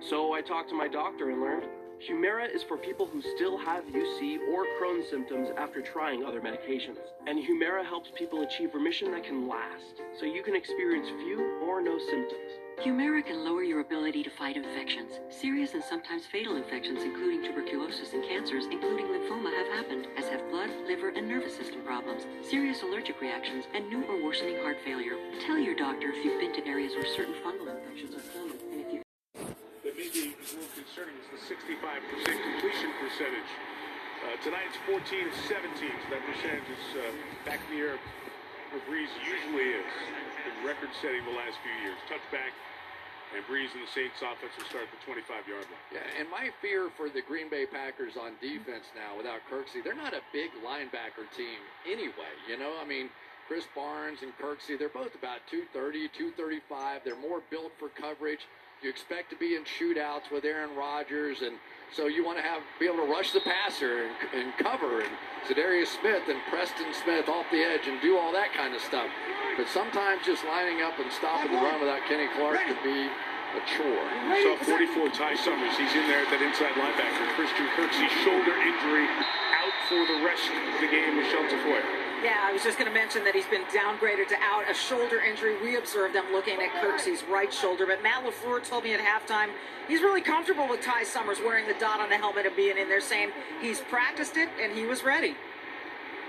So 0.07 0.33
I 0.33 0.41
talked 0.41 0.69
to 0.69 0.75
my 0.75 0.87
doctor 0.87 1.31
and 1.31 1.41
learned 1.41 1.63
Humira 2.07 2.53
is 2.53 2.61
for 2.61 2.77
people 2.77 3.07
who 3.07 3.23
still 3.35 3.57
have 3.57 3.85
UC 3.85 4.37
or 4.53 4.67
Crohn's 4.79 5.09
symptoms 5.09 5.49
after 5.57 5.81
trying 5.81 6.23
other 6.23 6.41
medications. 6.41 6.97
And 7.25 7.39
Humira 7.39 7.83
helps 7.83 8.11
people 8.15 8.43
achieve 8.43 8.75
remission 8.75 9.11
that 9.13 9.23
can 9.23 9.47
last, 9.47 10.01
so 10.19 10.25
you 10.25 10.43
can 10.43 10.55
experience 10.55 11.07
few 11.23 11.59
or 11.65 11.81
no 11.81 11.97
symptoms. 11.97 12.51
Humira 12.81 13.23
can 13.23 13.45
lower 13.45 13.63
your 13.63 13.79
ability 13.79 14.23
to 14.23 14.29
fight 14.29 14.57
infections. 14.57 15.19
Serious 15.29 15.73
and 15.73 15.83
sometimes 15.83 16.25
fatal 16.25 16.57
infections, 16.57 17.03
including 17.03 17.43
tuberculosis 17.43 18.13
and 18.13 18.23
cancers, 18.25 18.65
including 18.65 19.05
lymphoma, 19.05 19.53
have 19.53 19.67
happened, 19.67 20.07
as 20.17 20.27
have 20.27 20.41
blood, 20.49 20.69
liver, 20.87 21.09
and 21.09 21.27
nervous 21.27 21.55
system 21.55 21.81
problems, 21.85 22.25
serious 22.41 22.81
allergic 22.81 23.21
reactions, 23.21 23.65
and 23.73 23.87
new 23.87 24.03
or 24.05 24.23
worsening 24.23 24.57
heart 24.63 24.77
failure. 24.83 25.15
Tell 25.45 25.57
your 25.57 25.75
doctor 25.75 26.09
if 26.09 26.25
you've 26.25 26.41
been 26.41 26.53
to 26.53 26.67
areas 26.67 26.93
where 26.95 27.05
certain 27.05 27.35
fungal 27.45 27.69
infections 27.69 28.15
are 28.15 28.25
common, 28.33 28.57
and 28.73 28.91
you 28.91 29.01
that 29.83 29.95
may 29.95 30.09
a 30.09 30.33
concerning 30.73 31.15
is 31.21 31.29
the 31.29 31.39
65% 31.39 31.69
completion 32.25 32.91
percentage. 32.99 33.51
Uh, 34.25 34.35
tonight 34.43 34.65
it's 34.67 34.81
14 34.89 35.27
of 35.27 35.35
17, 35.47 35.71
so 35.77 36.07
that 36.09 36.25
percentage 36.25 36.67
is 36.67 36.85
uh, 36.97 37.11
back 37.45 37.59
near 37.69 37.99
where 38.73 38.81
Brees 38.89 39.11
usually 39.21 39.77
is. 39.77 39.93
Been 40.43 40.67
record 40.67 40.91
setting 40.99 41.23
the 41.23 41.35
last 41.39 41.55
few 41.63 41.71
years. 41.79 41.95
Touchback, 42.11 42.51
and 43.31 43.41
Brees 43.49 43.71
and 43.73 43.81
the 43.81 43.91
Saints 43.91 44.21
offense 44.21 44.53
will 44.59 44.67
start 44.69 44.85
at 44.85 44.93
the 44.93 45.01
25 45.07 45.47
yard 45.47 45.65
line. 45.65 45.87
Yeah, 45.89 46.19
and 46.19 46.29
my 46.29 46.53
fear 46.61 46.91
for 46.93 47.09
the 47.09 47.23
Green 47.23 47.49
Bay 47.49 47.65
Packers 47.65 48.13
on 48.19 48.37
defense 48.43 48.85
now 48.93 49.17
without 49.17 49.41
Kirksey, 49.49 49.81
they're 49.81 49.97
not 49.97 50.13
a 50.13 50.21
big 50.35 50.51
linebacker 50.61 51.25
team 51.33 51.63
anyway. 51.87 52.35
You 52.45 52.59
know, 52.59 52.75
I 52.75 52.85
mean, 52.85 53.09
Krys 53.49 53.65
Barnes 53.75 54.19
and 54.21 54.31
Kirksey, 54.37 54.77
they're 54.77 54.93
both 54.93 55.15
about 55.15 55.41
230, 55.49 56.11
235. 56.11 57.01
They're 57.03 57.15
more 57.15 57.41
built 57.49 57.71
for 57.79 57.89
coverage. 57.89 58.45
You 58.83 58.89
expect 58.89 59.31
to 59.31 59.37
be 59.37 59.55
in 59.55 59.63
shootouts 59.63 60.27
with 60.31 60.43
Aaron 60.43 60.75
Rodgers, 60.75 61.41
and 61.41 61.55
so 61.95 62.07
you 62.07 62.25
want 62.25 62.37
to 62.37 62.43
have 62.43 62.61
be 62.79 62.85
able 62.85 63.05
to 63.05 63.11
rush 63.11 63.31
the 63.31 63.39
passer 63.39 64.03
and, 64.03 64.13
and 64.35 64.53
cover 64.59 64.99
and 64.99 65.11
Za'Darius 65.47 65.87
Smith 65.99 66.23
and 66.27 66.39
Preston 66.49 66.91
Smith 67.03 67.29
off 67.29 67.45
the 67.51 67.63
edge 67.63 67.87
and 67.87 68.01
do 68.01 68.17
all 68.17 68.33
that 68.33 68.53
kind 68.53 68.75
of 68.75 68.81
stuff. 68.81 69.07
But 69.57 69.67
sometimes 69.69 70.25
just 70.25 70.43
lining 70.45 70.81
up 70.81 70.97
and 70.97 71.11
stopping 71.11 71.51
the 71.51 71.57
run 71.57 71.79
without 71.79 72.01
Kenny 72.09 72.27
Clark 72.35 72.57
could 72.65 72.81
be 72.81 73.05
a 73.05 73.61
chore. 73.69 74.09
Saw 74.41 74.57
44 74.65 75.09
Ty 75.13 75.35
Summers. 75.37 75.77
He's 75.77 75.93
in 75.93 76.09
there 76.09 76.25
at 76.25 76.29
that 76.33 76.41
inside 76.41 76.73
linebacker. 76.73 77.21
Christian 77.37 77.69
Kirksey 77.77 78.09
shoulder 78.25 78.57
injury 78.57 79.05
out 79.53 79.75
for 79.85 80.01
the 80.09 80.25
rest 80.25 80.49
of 80.49 80.81
the 80.81 80.89
game 80.89 81.21
Michelle 81.21 81.45
Shelton 81.45 81.61
Foyer. 81.61 81.85
Yeah, 82.25 82.39
I 82.41 82.53
was 82.53 82.63
just 82.63 82.79
going 82.79 82.89
to 82.89 82.93
mention 82.97 83.23
that 83.25 83.35
he's 83.35 83.45
been 83.45 83.67
downgraded 83.69 84.29
to 84.29 84.37
out 84.41 84.63
a 84.71 84.73
shoulder 84.73 85.19
injury. 85.19 85.61
We 85.61 85.75
observed 85.75 86.15
them 86.15 86.25
looking 86.31 86.57
at 86.61 86.71
Kirksey's 86.81 87.21
right 87.29 87.53
shoulder, 87.53 87.85
but 87.85 88.01
Matt 88.01 88.23
LaFleur 88.23 88.63
told 88.63 88.85
me 88.85 88.93
at 88.93 89.01
halftime 89.01 89.49
he's 89.87 90.01
really 90.01 90.21
comfortable 90.21 90.67
with 90.67 90.81
Ty 90.81 91.03
Summers 91.03 91.37
wearing 91.43 91.67
the 91.67 91.75
dot 91.79 91.99
on 91.99 92.09
the 92.09 92.17
helmet 92.17 92.45
and 92.45 92.55
being 92.55 92.77
in 92.77 92.87
there, 92.87 93.01
saying 93.01 93.29
he's 93.61 93.81
practiced 93.81 94.37
it 94.37 94.49
and 94.59 94.71
he 94.71 94.85
was 94.85 95.03
ready. 95.03 95.35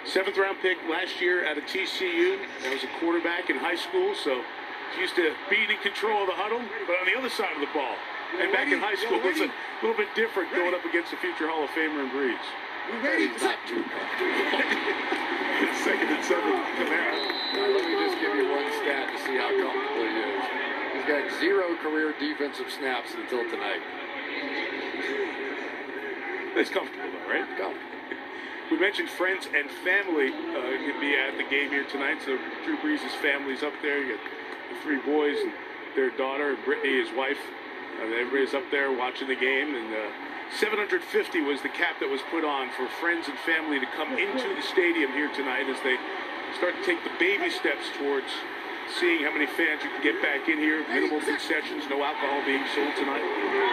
Seventh 0.05 0.37
round 0.37 0.61
pick 0.61 0.77
last 0.89 1.19
year 1.21 1.49
out 1.49 1.57
of 1.57 1.65
TCU. 1.65 2.37
That 2.63 2.73
was 2.73 2.85
a 2.85 2.93
quarterback 3.01 3.49
in 3.49 3.57
high 3.57 3.77
school, 3.77 4.13
so 4.13 4.45
he's 4.93 5.09
used 5.09 5.17
to 5.17 5.33
being 5.49 5.71
in 5.73 5.81
control 5.81 6.29
of 6.29 6.29
the 6.29 6.37
huddle, 6.37 6.61
but 6.85 7.01
on 7.01 7.09
the 7.09 7.17
other 7.17 7.33
side 7.33 7.57
of 7.57 7.61
the 7.65 7.73
ball. 7.73 7.97
And 8.37 8.53
back 8.53 8.69
in 8.69 8.85
high 8.85 9.01
school, 9.01 9.17
it's 9.25 9.41
a 9.41 9.49
little 9.81 9.97
bit 9.97 10.13
different 10.13 10.53
going 10.53 10.77
up 10.77 10.85
against 10.85 11.17
a 11.17 11.19
future 11.25 11.49
Hall 11.49 11.65
of 11.65 11.71
Famer 11.73 12.05
in 12.05 12.13
Brees. 12.13 12.45
He's 12.85 13.41
not 13.41 13.57
too 13.65 13.81
Second 15.81 16.09
and 16.13 16.25
seven, 16.25 16.53
Kamara. 16.77 17.17
Let 17.57 17.81
me 17.89 17.97
just 17.97 18.21
give 18.21 18.37
you 18.37 18.45
one 18.53 18.69
stat 18.85 19.09
to 19.09 19.17
see 19.25 19.41
how 19.41 19.49
comfortable 19.57 20.05
he 20.05 20.21
is. 20.21 20.45
He's 21.01 21.07
got 21.09 21.25
zero 21.41 21.77
career 21.81 22.13
defensive 22.21 22.69
snaps 22.69 23.17
until 23.17 23.49
tonight. 23.49 23.81
It's 26.61 26.69
comfortable, 26.69 27.09
though, 27.09 27.33
right? 27.33 27.49
Comfortable. 27.57 27.94
We 28.71 28.81
mentioned 28.81 29.11
friends 29.11 29.45
and 29.45 29.69
family 29.85 30.33
uh, 30.33 30.73
can 30.81 30.97
be 30.97 31.13
at 31.13 31.37
the 31.37 31.45
game 31.45 31.69
here 31.69 31.85
tonight. 31.85 32.25
So 32.25 32.39
Drew 32.65 32.81
Brees' 32.81 33.05
family's 33.21 33.63
up 33.63 33.75
there. 33.83 34.01
You 34.01 34.17
got 34.17 34.25
the 34.73 34.81
three 34.81 35.01
boys 35.05 35.37
and 35.37 35.53
their 35.95 36.09
daughter, 36.17 36.57
Brittany, 36.65 37.05
his 37.05 37.13
wife. 37.13 37.39
Uh, 38.01 38.09
everybody's 38.17 38.55
up 38.55 38.65
there 38.71 38.91
watching 38.91 39.29
the 39.29 39.37
game. 39.37 39.77
And 39.77 39.93
uh, 39.93 40.57
750 40.57 40.97
was 41.45 41.61
the 41.61 41.69
cap 41.77 42.01
that 42.01 42.09
was 42.09 42.25
put 42.33 42.41
on 42.41 42.73
for 42.73 42.89
friends 43.05 43.29
and 43.29 43.37
family 43.45 43.79
to 43.81 43.87
come 44.01 44.17
into 44.17 44.49
the 44.57 44.65
stadium 44.65 45.13
here 45.13 45.29
tonight 45.37 45.69
as 45.69 45.77
they 45.85 46.01
start 46.57 46.73
to 46.73 46.83
take 46.89 47.05
the 47.05 47.13
baby 47.21 47.53
steps 47.53 47.85
towards 48.01 48.33
seeing 48.97 49.29
how 49.29 49.33
many 49.33 49.47
fans 49.47 49.85
you 49.85 49.93
can 49.93 50.01
get 50.01 50.17
back 50.25 50.49
in 50.49 50.57
here. 50.57 50.81
Minimal 50.89 51.21
concessions, 51.21 51.85
no 51.93 52.01
alcohol 52.01 52.41
being 52.49 52.65
sold 52.73 52.97
tonight. 52.97 53.25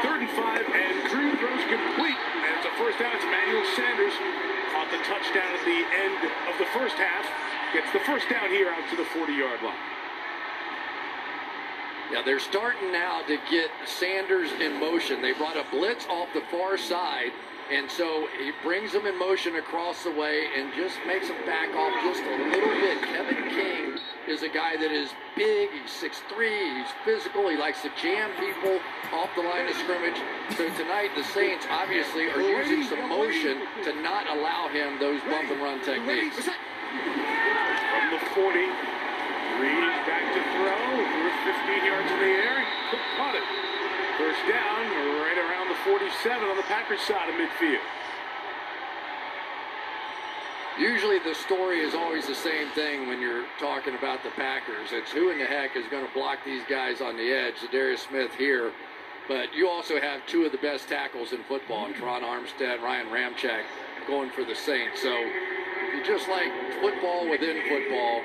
Third 0.03 0.19
and 0.19 0.31
five, 0.36 0.67
and 0.67 0.95
Drew 1.07 1.31
throws 1.39 1.63
complete. 1.71 2.19
And 2.43 2.51
it's 2.60 2.67
a 2.67 2.74
first 2.75 3.00
down. 3.00 3.15
It's 3.15 3.24
Emmanuel 3.24 3.63
Sanders 3.71 4.50
the 4.91 5.01
touchdown 5.07 5.48
at 5.55 5.63
the 5.65 5.81
end 5.95 6.19
of 6.51 6.55
the 6.60 6.67
first 6.77 6.95
half. 6.95 7.25
Gets 7.74 7.91
the 7.93 8.03
first 8.05 8.29
down 8.29 8.50
here 8.50 8.69
out 8.69 8.83
to 8.89 8.98
the 8.98 9.07
40-yard 9.15 9.63
line. 9.63 9.74
Yeah, 12.12 12.21
they're 12.25 12.39
starting 12.39 12.91
now 12.91 13.21
to 13.24 13.38
get 13.50 13.71
Sanders 13.86 14.51
in 14.60 14.77
motion. 14.77 15.21
They 15.21 15.31
brought 15.31 15.55
a 15.55 15.63
blitz 15.71 16.05
off 16.07 16.27
the 16.33 16.41
far 16.51 16.77
side, 16.77 17.31
and 17.71 17.89
so 17.89 18.27
he 18.37 18.51
brings 18.63 18.91
them 18.91 19.05
in 19.05 19.17
motion 19.17 19.55
across 19.55 20.03
the 20.03 20.11
way 20.11 20.47
and 20.57 20.73
just 20.75 20.97
makes 21.07 21.29
them 21.29 21.39
back 21.45 21.73
off 21.73 21.93
just 22.03 22.21
a 22.21 22.35
little 22.51 22.75
bit. 22.83 23.01
Kevin 23.01 23.47
King 23.49 23.97
is 24.27 24.43
a 24.43 24.49
guy 24.49 24.75
that 24.75 24.91
is 24.91 25.09
big. 25.35 25.69
He's 25.71 25.89
6'3", 25.89 26.77
he's 26.77 26.91
physical. 27.05 27.49
He 27.49 27.55
likes 27.55 27.81
to 27.83 27.91
jam 28.01 28.29
people 28.39 28.79
off 29.13 29.29
the 29.35 29.41
line 29.41 29.67
of 29.67 29.75
scrimmage. 29.79 30.19
So 30.57 30.67
tonight, 30.75 31.15
the 31.15 31.23
Saints 31.31 31.65
obviously 31.71 32.27
are 32.27 32.41
using 32.41 32.83
some 32.83 33.07
motion 33.07 33.63
to 33.87 33.95
not 34.01 34.27
allow 34.27 34.67
him 34.67 34.99
those 34.99 35.21
bump 35.31 35.49
and 35.49 35.61
run 35.61 35.79
techniques. 35.83 36.43
From 36.43 38.11
the 38.11 38.19
40, 38.35 38.59
Reed 39.63 39.87
back 40.03 40.27
to 40.35 40.41
throw. 40.59 40.75
Threw 40.75 41.27
it 41.27 41.39
15 41.47 41.85
yards 41.87 42.11
in 42.11 42.19
the 42.19 42.33
air. 42.35 42.65
Caught 43.15 43.35
it. 43.35 43.43
First 44.21 44.47
down, 44.47 44.85
right 45.17 45.35
around 45.35 45.67
the 45.67 45.75
47 45.83 46.47
on 46.47 46.55
the 46.55 46.61
Packers 46.63 47.01
side 47.01 47.27
of 47.27 47.33
midfield. 47.33 47.81
Usually 50.77 51.17
the 51.17 51.33
story 51.33 51.79
is 51.79 51.95
always 51.95 52.27
the 52.27 52.35
same 52.35 52.69
thing 52.75 53.07
when 53.07 53.19
you're 53.19 53.45
talking 53.59 53.95
about 53.95 54.21
the 54.21 54.29
Packers. 54.29 54.89
It's 54.91 55.11
who 55.11 55.31
in 55.31 55.39
the 55.39 55.45
heck 55.45 55.75
is 55.75 55.87
going 55.89 56.05
to 56.05 56.13
block 56.13 56.37
these 56.45 56.61
guys 56.69 57.01
on 57.01 57.17
the 57.17 57.31
edge, 57.31 57.55
Darius 57.71 58.03
Smith 58.03 58.31
here. 58.35 58.71
But 59.27 59.55
you 59.55 59.67
also 59.67 59.99
have 59.99 60.23
two 60.27 60.45
of 60.45 60.51
the 60.51 60.59
best 60.59 60.87
tackles 60.87 61.33
in 61.33 61.43
football, 61.45 61.87
and 61.87 61.95
Terron 61.95 62.21
Armstead, 62.21 62.79
Ryan 62.79 63.07
Ramczyk 63.07 63.63
going 64.05 64.29
for 64.29 64.45
the 64.45 64.53
Saints. 64.53 65.01
So 65.01 65.09
you 65.09 66.05
just 66.05 66.29
like 66.29 66.51
football 66.79 67.27
within 67.27 67.57
football, 67.67 68.21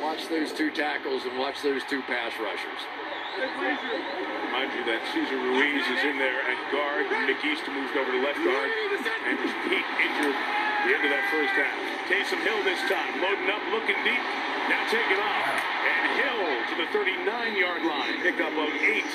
watch 0.00 0.30
those 0.30 0.50
two 0.54 0.70
tackles 0.70 1.24
and 1.26 1.38
watch 1.38 1.60
those 1.62 1.82
two 1.90 2.00
pass 2.08 2.32
rushers. 2.40 2.99
Remind 3.38 4.74
you 4.74 4.82
that 4.90 4.98
Cesar 5.14 5.38
Ruiz 5.38 5.86
is 5.86 6.02
in 6.02 6.18
there 6.18 6.42
at 6.42 6.58
guard. 6.74 7.06
Nick 7.30 7.38
Easton 7.46 7.70
moved 7.78 7.94
over 7.94 8.10
to 8.10 8.20
left 8.20 8.42
guard. 8.42 8.66
And 8.66 9.38
Pete 9.70 9.86
injured 10.02 10.34
the 10.34 10.90
end 10.90 11.04
of 11.06 11.12
that 11.14 11.26
first 11.30 11.54
half. 11.54 11.78
Taysom 12.10 12.42
Hill 12.42 12.58
this 12.66 12.82
time, 12.90 13.22
loading 13.22 13.46
up, 13.46 13.62
looking 13.70 13.94
deep, 14.02 14.18
now 14.66 14.82
taking 14.90 15.20
off. 15.22 15.46
And 15.86 16.02
Hill 16.18 16.42
to 16.70 16.74
the 16.82 16.88
39-yard 16.90 17.86
line. 17.86 18.18
Pickup 18.18 18.50
of 18.50 18.70
eight 18.82 19.06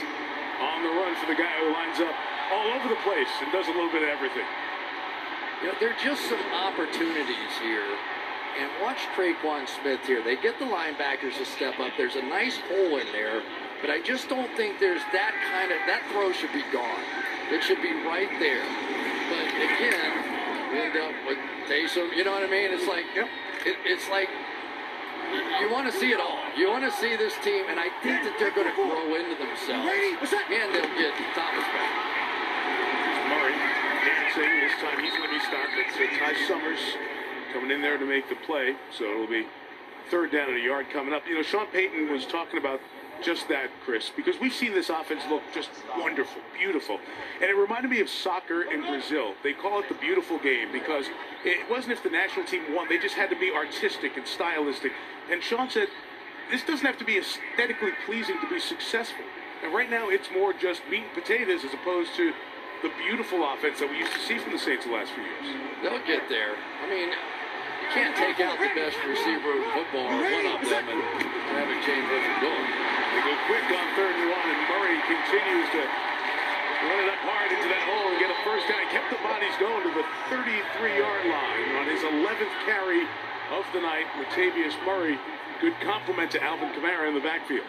on 0.63 0.79
the 0.79 0.91
run 0.95 1.12
for 1.19 1.27
the 1.27 1.36
guy 1.36 1.51
who 1.60 1.75
lines 1.75 2.00
up 2.00 2.15
all 2.55 2.72
over 2.79 2.88
the 2.88 3.01
place 3.03 3.27
and 3.43 3.51
does 3.51 3.67
a 3.67 3.75
little 3.75 3.91
bit 3.91 4.03
of 4.03 4.10
everything. 4.10 4.48
You 5.60 5.67
know, 5.67 5.75
there 5.84 5.91
are 5.91 6.01
just 6.03 6.24
some 6.31 6.39
opportunities 6.55 7.51
here. 7.60 7.91
And 8.55 8.72
watch 8.81 9.03
Tre'Quan 9.15 9.67
Smith 9.67 10.00
here. 10.07 10.24
They 10.24 10.38
get 10.38 10.60
the 10.60 10.65
linebackers 10.65 11.38
to 11.38 11.45
step 11.45 11.79
up. 11.79 11.91
There's 11.98 12.15
a 12.15 12.22
nice 12.22 12.55
hole 12.72 12.98
in 12.98 13.12
there, 13.12 13.43
but 13.86 13.94
I 13.94 14.01
just 14.01 14.25
don't 14.34 14.50
think 14.58 14.82
there's 14.82 15.06
that 15.13 15.38
kind 15.54 15.70
of 15.70 15.77
that 15.86 16.01
throw 16.10 16.34
should 16.34 16.50
be 16.50 16.65
gone. 16.74 17.06
It 17.54 17.62
should 17.62 17.86
be 17.86 17.94
right 18.01 18.34
there. 18.42 18.65
But 19.30 19.46
again, 19.62 20.10
we 20.74 20.89
end 20.89 20.98
up 20.98 21.13
with 21.30 21.38
Taysom. 21.70 22.10
You 22.18 22.25
know 22.25 22.34
what 22.34 22.42
I 22.42 22.50
mean? 22.50 22.74
It's 22.74 22.89
like 22.89 23.06
it, 23.13 23.77
it's 23.86 24.10
like 24.10 24.25
you 25.62 25.70
want 25.70 25.86
to 25.86 25.94
see 25.94 26.10
it 26.10 26.18
all. 26.18 26.42
You 26.58 26.74
want 26.74 26.82
to 26.82 26.89
see 26.98 27.13
this 27.13 27.38
team, 27.46 27.70
and 27.70 27.77
I 27.77 27.94
think 28.01 28.25
that 28.25 28.34
they're 28.42 28.58
going 28.58 28.65
to 28.65 28.74
grow 28.74 29.06
into 29.22 29.38
themselves, 29.38 29.86
and 29.86 30.68
they'll 30.74 30.94
get 30.98 31.13
Thomas 31.38 31.68
back. 31.70 31.94
Murray, 33.30 33.54
Dan 33.54 34.25
passing. 34.34 34.50
This 34.65 34.75
time 34.82 34.98
he's 34.98 35.13
going 35.13 35.30
to 35.30 35.36
be 35.38 35.44
stopped. 35.46 35.77
It's 35.77 35.94
uh, 35.94 36.25
Ty 36.25 36.34
Summers 36.50 36.82
coming 37.54 37.70
in 37.70 37.86
there 37.86 38.01
to 38.01 38.06
make 38.10 38.30
the 38.30 38.36
play. 38.50 38.74
So 38.89 39.06
it'll 39.06 39.27
be 39.27 39.46
third 40.10 40.32
down 40.32 40.50
and 40.50 40.58
a 40.58 40.62
yard 40.62 40.89
coming 40.89 41.13
up. 41.13 41.22
You 41.27 41.36
know, 41.36 41.42
Sean 41.42 41.68
Payton 41.68 42.12
was 42.12 42.25
talking 42.25 42.58
about 42.58 42.82
just 43.24 43.48
that, 43.50 43.69
Chris, 43.84 44.12
because 44.15 44.39
we've 44.39 44.53
seen 44.53 44.74
this 44.74 44.89
offense 44.89 45.24
look 45.29 45.43
just 45.53 45.69
wonderful, 45.98 46.41
beautiful. 46.57 47.00
And 47.41 47.50
it 47.50 47.55
reminded 47.55 47.91
me 47.91 48.01
of 48.01 48.10
soccer 48.10 48.63
in 48.63 48.81
Brazil. 48.81 49.34
They 49.43 49.53
call 49.53 49.79
it 49.79 49.89
the 49.89 49.95
beautiful 49.95 50.38
game 50.39 50.72
because 50.72 51.05
it 51.43 51.69
wasn't 51.69 51.93
if 51.93 52.03
the 52.03 52.10
national 52.10 52.45
team 52.45 52.74
won, 52.74 52.89
they 52.89 52.98
just 52.98 53.15
had 53.15 53.29
to 53.29 53.39
be 53.39 53.51
artistic 53.51 54.17
and 54.17 54.27
stylistic. 54.27 54.91
And 55.31 55.41
Sean 55.41 55.69
said, 55.69 55.88
this 56.51 56.63
doesn't 56.63 56.86
have 56.86 56.98
to 56.98 57.05
be 57.05 57.17
aesthetically 57.17 57.91
pleasing 58.05 58.39
to 58.41 58.50
be 58.50 58.60
successful. 58.60 59.25
And 59.63 59.74
right 59.74 59.89
now, 59.89 60.10
it's 60.10 60.29
more 60.31 60.53
just 60.53 60.81
meat 60.89 61.03
and 61.03 61.13
potatoes 61.13 61.63
as 61.63 61.74
opposed 61.74 62.15
to 62.17 62.34
the 62.84 62.91
beautiful 63.01 63.41
offense 63.41 63.79
that 63.79 63.89
we 63.89 63.98
used 63.98 64.13
to 64.13 64.19
see 64.19 64.38
from 64.38 64.51
the 64.51 64.60
Saints 64.60 64.86
the 64.86 64.91
last 64.91 65.12
few 65.13 65.24
years. 65.24 65.57
They'll 65.81 66.05
get 66.05 66.29
there. 66.29 66.53
I 66.84 66.89
mean, 66.89 67.10
can't 67.94 68.15
take 68.15 68.39
out 68.42 68.58
the 68.58 68.72
best 68.74 68.98
receiver 69.06 69.51
in 69.60 69.63
football 69.75 70.08
one 70.10 70.46
of 70.50 70.62
them 70.65 70.86
and 70.89 71.82
change 71.86 72.06
what 72.10 72.18
you're 72.18 72.42
doing. 72.42 72.65
They 73.13 73.22
go 73.22 73.36
quick 73.46 73.68
on 73.70 73.86
third 73.94 74.15
and 74.18 74.30
one, 74.34 74.48
and 74.50 74.62
Murray 74.74 75.00
continues 75.06 75.70
to 75.77 75.82
run 75.86 77.00
it 77.06 77.10
up 77.13 77.22
hard 77.22 77.50
into 77.54 77.70
that 77.70 77.86
hole 77.86 78.10
and 78.10 78.18
get 78.18 78.34
a 78.34 78.39
first 78.42 78.65
down. 78.65 78.82
He 78.82 78.89
kept 78.89 79.13
the 79.13 79.22
bodies 79.22 79.54
going 79.62 79.86
to 79.86 79.92
the 79.94 80.06
33-yard 80.34 81.24
line 81.30 81.68
on 81.77 81.86
his 81.86 82.01
11th 82.01 82.56
carry 82.65 83.06
of 83.54 83.63
the 83.74 83.82
night. 83.82 84.10
Latavius 84.18 84.74
Murray, 84.86 85.22
good 85.62 85.77
compliment 85.86 86.32
to 86.34 86.42
Alvin 86.42 86.74
Kamara 86.74 87.08
in 87.08 87.13
the 87.13 87.22
backfield. 87.22 87.65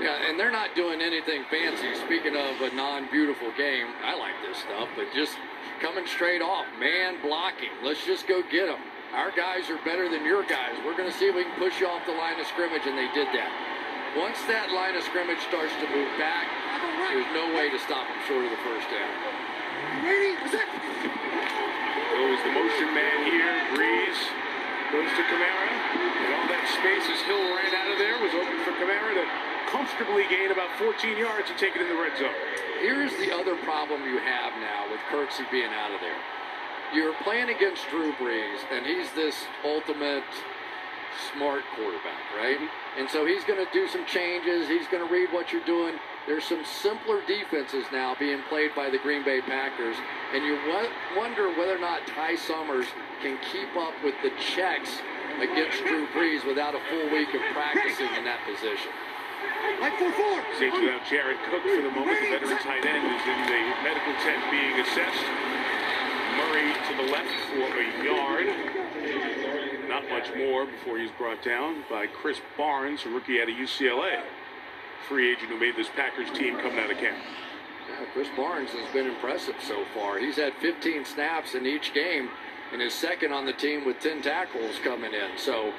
Yeah, 0.00 0.16
and 0.28 0.40
they're 0.40 0.50
not 0.50 0.72
doing 0.74 1.04
anything 1.04 1.44
fancy. 1.52 1.92
Speaking 2.08 2.32
of 2.32 2.56
a 2.64 2.72
non-beautiful 2.72 3.52
game, 3.52 3.92
I 4.00 4.16
like 4.16 4.32
this 4.40 4.56
stuff, 4.64 4.88
but 4.96 5.12
just 5.12 5.36
coming 5.84 6.08
straight 6.08 6.40
off, 6.40 6.64
man 6.80 7.20
blocking. 7.20 7.68
Let's 7.84 8.00
just 8.08 8.24
go 8.26 8.40
get 8.40 8.64
them. 8.64 8.80
Our 9.12 9.28
guys 9.28 9.68
are 9.68 9.76
better 9.84 10.08
than 10.08 10.24
your 10.24 10.40
guys. 10.48 10.72
We're 10.88 10.96
going 10.96 11.12
to 11.12 11.16
see 11.20 11.28
if 11.28 11.36
we 11.36 11.44
can 11.44 11.52
push 11.60 11.84
you 11.84 11.86
off 11.86 12.06
the 12.08 12.16
line 12.16 12.40
of 12.40 12.46
scrimmage, 12.48 12.88
and 12.88 12.96
they 12.96 13.12
did 13.12 13.28
that. 13.36 13.52
Once 14.16 14.40
that 14.48 14.72
line 14.72 14.96
of 14.96 15.04
scrimmage 15.04 15.38
starts 15.44 15.76
to 15.84 15.86
move 15.92 16.08
back, 16.16 16.48
there's 17.12 17.28
no 17.36 17.52
way 17.52 17.68
to 17.68 17.78
stop 17.84 18.08
them 18.08 18.20
short 18.24 18.48
of 18.48 18.50
the 18.56 18.62
first 18.64 18.88
down. 18.88 19.12
Ready? 20.00 20.32
Goes 22.16 22.40
the 22.40 22.52
motion 22.56 22.88
man 22.96 23.18
here. 23.28 23.52
Brees 23.76 24.18
goes 24.96 25.10
to 25.12 25.22
Kamara. 25.28 25.68
And 26.00 26.30
all 26.40 26.48
that 26.48 26.64
space 26.72 27.04
as 27.04 27.20
Hill 27.28 27.44
ran 27.52 27.74
out 27.76 27.92
of 27.92 27.98
there 28.00 28.16
was 28.16 28.32
open 28.32 28.56
for 28.64 28.72
Kamara 28.80 29.12
to 29.20 29.49
comfortably 29.70 30.26
gain 30.28 30.50
about 30.50 30.70
14 30.78 31.16
yards 31.16 31.48
and 31.48 31.58
take 31.58 31.74
it 31.74 31.82
in 31.82 31.88
the 31.88 32.00
red 32.00 32.16
zone. 32.18 32.34
Here's 32.82 33.14
the 33.16 33.32
other 33.34 33.56
problem 33.62 34.02
you 34.04 34.18
have 34.18 34.52
now 34.58 34.90
with 34.90 35.00
Kirksey 35.10 35.48
being 35.50 35.70
out 35.70 35.94
of 35.94 36.00
there. 36.00 36.18
You're 36.92 37.14
playing 37.22 37.50
against 37.50 37.88
Drew 37.88 38.12
Brees, 38.14 38.58
and 38.72 38.84
he's 38.84 39.12
this 39.12 39.44
ultimate 39.64 40.24
smart 41.32 41.62
quarterback, 41.76 42.24
right? 42.36 42.58
Mm-hmm. 42.58 43.00
And 43.00 43.10
so 43.10 43.26
he's 43.26 43.44
going 43.44 43.64
to 43.64 43.70
do 43.72 43.86
some 43.86 44.04
changes. 44.06 44.66
He's 44.66 44.88
going 44.88 45.06
to 45.06 45.12
read 45.12 45.32
what 45.32 45.52
you're 45.52 45.64
doing. 45.64 45.94
There's 46.26 46.44
some 46.44 46.64
simpler 46.64 47.20
defenses 47.26 47.84
now 47.92 48.16
being 48.18 48.42
played 48.48 48.74
by 48.74 48.90
the 48.90 48.98
Green 48.98 49.24
Bay 49.24 49.40
Packers, 49.40 49.96
and 50.34 50.44
you 50.44 50.58
wonder 51.16 51.48
whether 51.54 51.76
or 51.76 51.80
not 51.80 52.06
Ty 52.06 52.36
Summers 52.36 52.86
can 53.22 53.38
keep 53.52 53.76
up 53.76 53.94
with 54.02 54.14
the 54.22 54.30
checks 54.40 54.98
against 55.40 55.84
Drew 55.84 56.06
Brees 56.08 56.46
without 56.46 56.74
a 56.74 56.80
full 56.90 57.10
week 57.10 57.28
of 57.34 57.40
practicing 57.52 58.10
in 58.18 58.24
that 58.24 58.40
position. 58.44 58.90
Like 59.80 59.98
four 59.98 60.12
four. 60.12 60.44
Saints 60.58 60.76
without 60.78 61.04
Jared 61.08 61.38
Cook 61.48 61.62
for 61.62 61.82
the 61.82 61.90
moment. 61.90 62.20
The 62.20 62.36
veteran 62.36 62.58
tight 62.58 62.84
end 62.84 63.06
is 63.08 63.24
in 63.24 63.40
the 63.48 63.62
medical 63.82 64.12
tent 64.20 64.44
being 64.50 64.76
assessed. 64.80 65.24
Murray 66.36 66.72
to 66.88 66.92
the 67.00 67.06
left 67.12 67.32
for 67.48 67.68
a 67.80 67.88
yard. 68.04 68.46
Not 69.88 70.08
much 70.08 70.28
more 70.36 70.66
before 70.66 70.98
he's 70.98 71.10
brought 71.12 71.42
down 71.42 71.84
by 71.90 72.06
Krys 72.06 72.40
Barnes, 72.56 73.04
a 73.06 73.08
rookie 73.08 73.40
out 73.40 73.48
of 73.48 73.54
UCLA. 73.56 74.22
Free 75.08 75.32
agent 75.32 75.50
who 75.50 75.58
made 75.58 75.76
this 75.76 75.88
Packers 75.96 76.30
team 76.30 76.56
coming 76.58 76.78
out 76.78 76.90
of 76.90 76.98
camp. 76.98 77.18
Yeah, 77.88 78.06
Krys 78.14 78.34
Barnes 78.36 78.70
has 78.70 78.92
been 78.92 79.06
impressive 79.06 79.56
so 79.66 79.84
far. 79.94 80.18
He's 80.18 80.36
had 80.36 80.52
15 80.60 81.04
snaps 81.04 81.54
in 81.54 81.66
each 81.66 81.92
game 81.92 82.28
and 82.72 82.80
is 82.80 82.94
second 82.94 83.32
on 83.32 83.46
the 83.46 83.52
team 83.52 83.84
with 83.84 83.98
10 84.00 84.22
tackles 84.22 84.76
coming 84.84 85.12
in. 85.12 85.36
So 85.36 85.72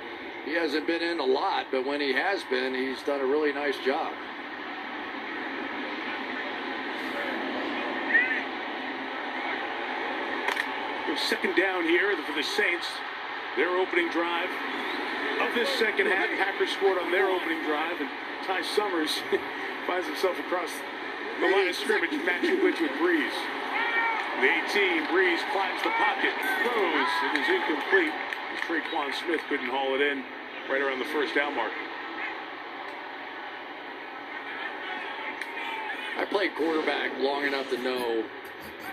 he 0.46 0.54
hasn't 0.54 0.88
been 0.88 1.02
in 1.02 1.20
a 1.20 1.26
lot, 1.26 1.68
but 1.72 1.86
when 1.86 2.02
he 2.02 2.14
has 2.14 2.44
been, 2.50 2.74
he's 2.74 3.02
done 3.04 3.22
a 3.22 3.26
really 3.26 3.54
nice 3.54 3.78
job. 3.86 4.14
Second 11.30 11.56
down 11.56 11.84
here 11.84 12.16
for 12.24 12.34
the 12.36 12.44
Saints. 12.44 12.88
Their 13.56 13.78
opening 13.78 14.10
drive 14.10 14.50
of 15.42 15.54
this 15.54 15.70
second 15.78 16.08
half. 16.08 16.30
Packers 16.38 16.72
scored 16.72 16.98
on 16.98 17.12
their 17.12 17.30
opening 17.30 17.62
drive, 17.64 18.00
and 18.00 18.10
Ty 18.48 18.62
Summers 18.64 19.20
finds 19.88 20.08
himself 20.08 20.40
across 20.40 20.72
the 21.40 21.48
line 21.48 21.68
of 21.68 21.76
scrimmage, 21.76 22.12
matching 22.26 22.60
blitz 22.60 22.80
with 22.80 22.92
Brees. 23.00 23.36
The 24.40 24.50
18, 24.72 25.08
Brees 25.08 25.40
climbs 25.52 25.84
the 25.84 25.92
pocket, 26.00 26.34
throws. 26.64 27.12
It 27.28 27.40
is 27.40 27.48
incomplete. 27.48 28.14
Tre'Quan 28.68 29.14
Smith 29.14 29.42
couldn't 29.50 29.70
haul 29.70 29.96
it 29.96 30.02
in 30.02 30.24
right 30.70 30.82
around 30.82 31.00
the 31.00 31.06
first 31.06 31.36
down 31.36 31.56
mark. 31.56 31.72
I 36.18 36.26
played 36.26 36.52
quarterback 36.56 37.18
long 37.20 37.46
enough 37.46 37.70
to 37.72 37.78
know 37.82 38.24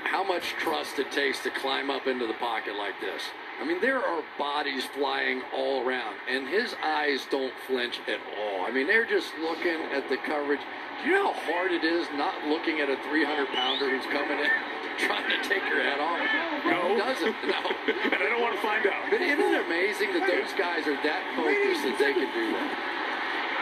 how 0.05 0.25
much 0.25 0.55
trust 0.59 0.99
it 0.99 1.12
takes 1.12 1.42
to 1.42 1.51
climb 1.51 1.90
up 1.90 2.07
into 2.07 2.27
the 2.27 2.35
pocket 2.35 2.77
like 2.77 2.99
this. 3.01 3.23
I 3.61 3.66
mean, 3.66 3.81
there 3.81 3.99
are 3.99 4.23
bodies 4.38 4.85
flying 4.87 5.42
all 5.55 5.87
around, 5.87 6.14
and 6.31 6.49
his 6.49 6.75
eyes 6.83 7.27
don't 7.31 7.53
flinch 7.66 8.01
at 8.09 8.21
all. 8.40 8.64
I 8.64 8.71
mean, 8.71 8.87
they're 8.87 9.05
just 9.05 9.33
looking 9.42 9.83
at 9.92 10.09
the 10.09 10.16
coverage. 10.16 10.61
Do 11.03 11.11
you 11.11 11.16
know 11.16 11.33
how 11.33 11.53
hard 11.53 11.73
it 11.73 11.85
is 11.85 12.07
not 12.14 12.47
looking 12.47 12.81
at 12.81 12.88
a 12.88 12.97
300 13.11 13.49
pounder 13.49 13.90
who's 13.90 14.07
coming 14.07 14.38
in? 14.38 14.78
Trying 14.99 15.31
to 15.31 15.39
take 15.47 15.63
your 15.71 15.83
head 15.83 16.03
off. 16.03 16.19
No. 16.67 16.91
He 16.91 16.95
doesn't. 16.99 17.37
No. 17.47 17.63
and 18.13 18.21
I 18.21 18.27
don't 18.29 18.43
want 18.43 18.55
to 18.55 18.63
find 18.63 18.87
out. 18.87 19.07
But 19.11 19.23
isn't 19.23 19.41
it 19.41 19.67
amazing 19.67 20.13
that 20.19 20.27
those 20.27 20.53
guys 20.59 20.87
are 20.91 20.99
that 21.07 21.23
focused 21.39 21.83
that 21.87 21.97
they 22.03 22.13
can 22.13 22.29
do 22.35 22.47
that? 22.59 22.71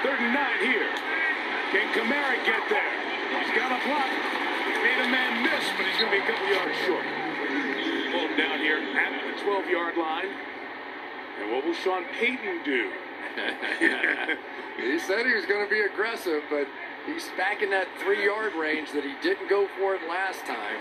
Third 0.03 0.21
and 0.21 0.33
nine 0.33 0.61
here. 0.65 0.89
Can 1.73 1.87
Kamara 1.93 2.37
get 2.47 2.63
there? 2.73 2.93
He's 3.37 3.53
got 3.53 3.75
a 3.75 3.81
block. 3.85 4.11
Made 4.81 5.01
a 5.03 5.09
man 5.11 5.43
miss, 5.43 5.65
but 5.77 5.85
he's 5.85 5.99
going 5.99 6.13
to 6.13 6.17
be 6.17 6.23
a 6.23 6.27
couple 6.27 6.47
yards 6.47 6.79
short. 6.87 7.07
Pulled 8.13 8.37
down 8.39 8.59
here 8.61 8.79
at 8.79 9.13
the 9.25 9.35
12-yard 9.45 9.97
line. 9.97 10.31
And 11.41 11.53
what 11.53 11.67
will 11.67 11.75
Sean 11.75 12.05
Payton 12.19 12.63
do? 12.65 12.91
he 14.79 14.99
said 14.99 15.27
he 15.27 15.35
was 15.35 15.45
going 15.45 15.65
to 15.65 15.71
be 15.71 15.81
aggressive, 15.81 16.43
but 16.49 16.67
he's 17.05 17.29
back 17.37 17.63
in 17.63 17.71
that 17.71 17.89
three-yard 18.03 18.55
range 18.55 18.93
that 18.93 19.05
he 19.05 19.15
didn't 19.23 19.49
go 19.49 19.69
for 19.79 19.95
it 19.95 20.01
last 20.09 20.41
time. 20.47 20.81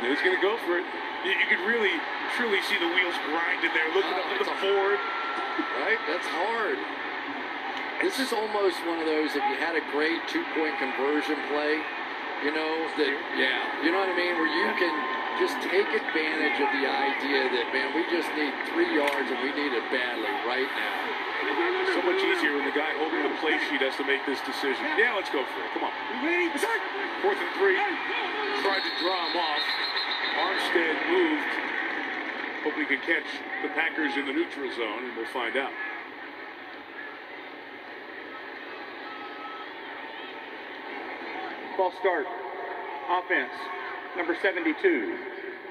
And 0.00 0.10
he's 0.10 0.20
going 0.22 0.34
to 0.36 0.42
go 0.42 0.56
for 0.66 0.78
it. 0.78 0.86
You, 1.24 1.32
you 1.32 1.46
could 1.48 1.64
really, 1.64 1.94
truly 2.36 2.60
see 2.68 2.76
the 2.76 2.90
wheels 2.90 3.16
grinding 3.30 3.72
there, 3.72 3.88
looking 3.94 4.12
Oh, 4.12 4.22
up 4.22 4.28
at 4.34 4.38
the 4.44 4.58
Ford. 4.60 4.98
Right? 5.80 6.00
That's 6.10 6.26
hard. 6.28 6.78
This 8.02 8.18
is 8.18 8.34
almost 8.34 8.76
one 8.84 8.98
of 8.98 9.06
those 9.06 9.32
if 9.38 9.44
you 9.48 9.56
had 9.56 9.78
a 9.78 9.84
great 9.94 10.18
two-point 10.28 10.76
conversion 10.82 11.38
play, 11.48 11.78
you 12.42 12.50
know, 12.52 12.72
that, 13.00 13.08
yeah, 13.38 13.62
you 13.80 13.94
know 13.94 14.02
what 14.02 14.10
I 14.10 14.16
mean, 14.18 14.34
where 14.36 14.50
you 14.50 14.68
can 14.76 14.92
just 15.40 15.56
take 15.64 15.86
advantage 15.88 16.58
of 16.58 16.68
the 16.74 16.84
idea 16.84 17.48
that, 17.54 17.66
man, 17.72 17.94
we 17.94 18.02
just 18.10 18.28
need 18.36 18.52
three 18.74 18.90
yards 18.92 19.30
and 19.30 19.38
we 19.40 19.54
need 19.54 19.72
it 19.72 19.86
badly 19.94 20.28
right 20.44 20.68
now. 20.74 20.98
So 21.94 22.02
much 22.02 22.18
easier 22.18 22.58
when 22.58 22.66
the 22.66 22.74
guy 22.74 22.92
holding 22.98 23.22
the 23.22 23.34
play 23.38 23.56
sheet 23.70 23.80
has 23.80 23.94
to 23.96 24.04
make 24.04 24.26
this 24.26 24.42
decision. 24.42 24.84
Yeah, 24.98 25.14
let's 25.14 25.30
go 25.30 25.46
for 25.46 25.60
it. 25.62 25.70
Come 25.72 25.86
on. 25.86 25.94
Fourth 27.22 27.38
and 27.38 27.52
three. 27.56 27.78
Tried 28.62 28.82
to 28.82 28.92
draw 29.02 29.30
him 29.30 29.36
off. 29.36 29.64
Armstead 30.38 31.10
moved. 31.10 31.54
Hope 32.64 32.76
we 32.76 32.86
can 32.86 33.00
catch 33.00 33.24
the 33.62 33.68
Packers 33.68 34.16
in 34.16 34.26
the 34.26 34.32
neutral 34.32 34.70
zone, 34.74 35.04
and 35.04 35.16
we'll 35.16 35.26
find 35.26 35.56
out. 35.56 35.70
False 41.76 41.94
start. 42.00 42.26
Offense. 43.10 43.52
Number 44.16 44.36
72. 44.40 45.18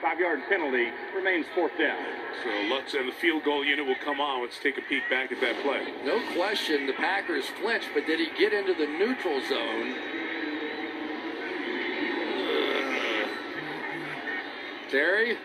Five-yard 0.02 0.41
penalty. 0.50 0.89
Remains 1.15 1.46
fourth 1.56 1.78
down. 1.80 1.98
So 2.43 2.50
Lutz 2.69 2.93
and 2.93 3.08
the 3.08 3.13
field 3.13 3.43
goal 3.43 3.63
unit 3.63 3.86
will 3.86 3.96
come 4.04 4.19
on. 4.19 4.41
Let's 4.41 4.60
take 4.60 4.78
a 4.78 4.82
peek 4.82 5.10
back 5.10 5.32
at 5.32 5.39
that 5.39 5.63
play. 5.63 5.93
No 6.06 6.22
question, 6.36 6.86
the 6.86 6.93
Packers 6.93 7.46
flinched, 7.46 7.89
but 7.93 8.06
did 8.06 8.19
he 8.19 8.28
get 8.38 8.54
into 8.54 8.74
the 8.74 8.86
neutral 8.86 9.39
zone? 9.48 9.96
Terry? 14.93 15.38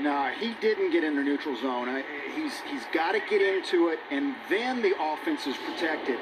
No, 0.00 0.32
he 0.40 0.54
didn't 0.62 0.90
get 0.90 1.04
in 1.04 1.16
the 1.16 1.22
neutral 1.22 1.54
zone. 1.60 1.86
I, 1.86 2.00
he's 2.32 2.56
he's 2.64 2.80
got 2.94 3.12
to 3.12 3.20
get 3.28 3.42
into 3.42 3.88
it, 3.88 3.98
and 4.10 4.34
then 4.48 4.80
the 4.80 4.96
offense 4.96 5.46
is 5.46 5.54
protected. 5.68 6.16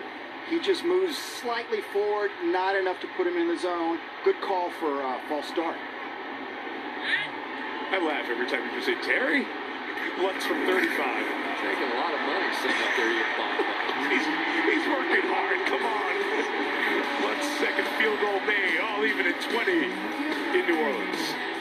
He 0.50 0.58
just 0.58 0.82
moves 0.82 1.16
slightly 1.16 1.82
forward, 1.94 2.32
not 2.42 2.74
enough 2.74 2.98
to 3.02 3.06
put 3.16 3.28
him 3.28 3.38
in 3.38 3.46
the 3.46 3.56
zone. 3.56 4.00
Good 4.24 4.40
call 4.42 4.70
for 4.82 4.90
a 5.06 5.20
false 5.28 5.46
start. 5.46 5.78
I 7.94 8.02
laugh 8.02 8.26
every 8.26 8.50
time 8.50 8.66
you 8.74 8.82
say 8.82 8.98
Terry. 9.06 9.46
Lutz 10.18 10.42
from 10.50 10.66
35. 10.66 10.82
Taking 10.82 11.86
a 11.86 11.94
lot 11.94 12.10
of 12.10 12.20
money 12.26 12.50
sitting 12.58 12.82
up 12.82 12.90
there 12.98 13.06
eating. 13.06 13.38
He's, 14.10 14.26
he's 14.66 14.86
working 14.90 15.26
hard. 15.30 15.62
Come 15.70 15.86
on. 15.86 16.14
Lutz 17.22 17.46
second 17.62 17.86
field 18.02 18.18
goal 18.18 18.40
made. 18.50 18.82
All 18.82 19.04
even 19.04 19.26
at 19.26 19.40
20 19.40 19.72
in 20.58 20.66
New 20.66 20.78
Orleans. 20.80 21.56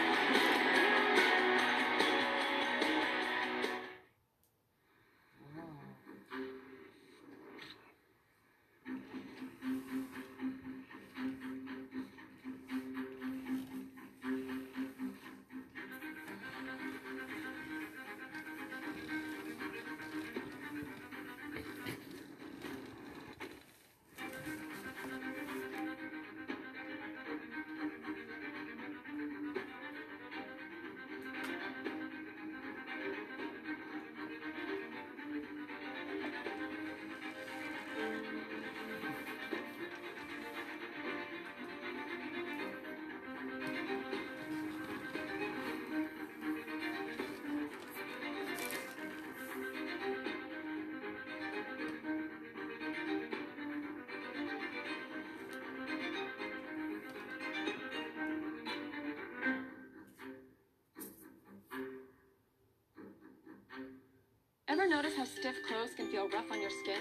Ever 64.76 64.90
notice 64.90 65.16
how 65.16 65.24
stiff 65.24 65.56
clothes 65.66 65.96
can 65.96 66.12
feel 66.12 66.28
rough 66.28 66.52
on 66.52 66.60
your 66.60 66.70
skin? 66.70 67.00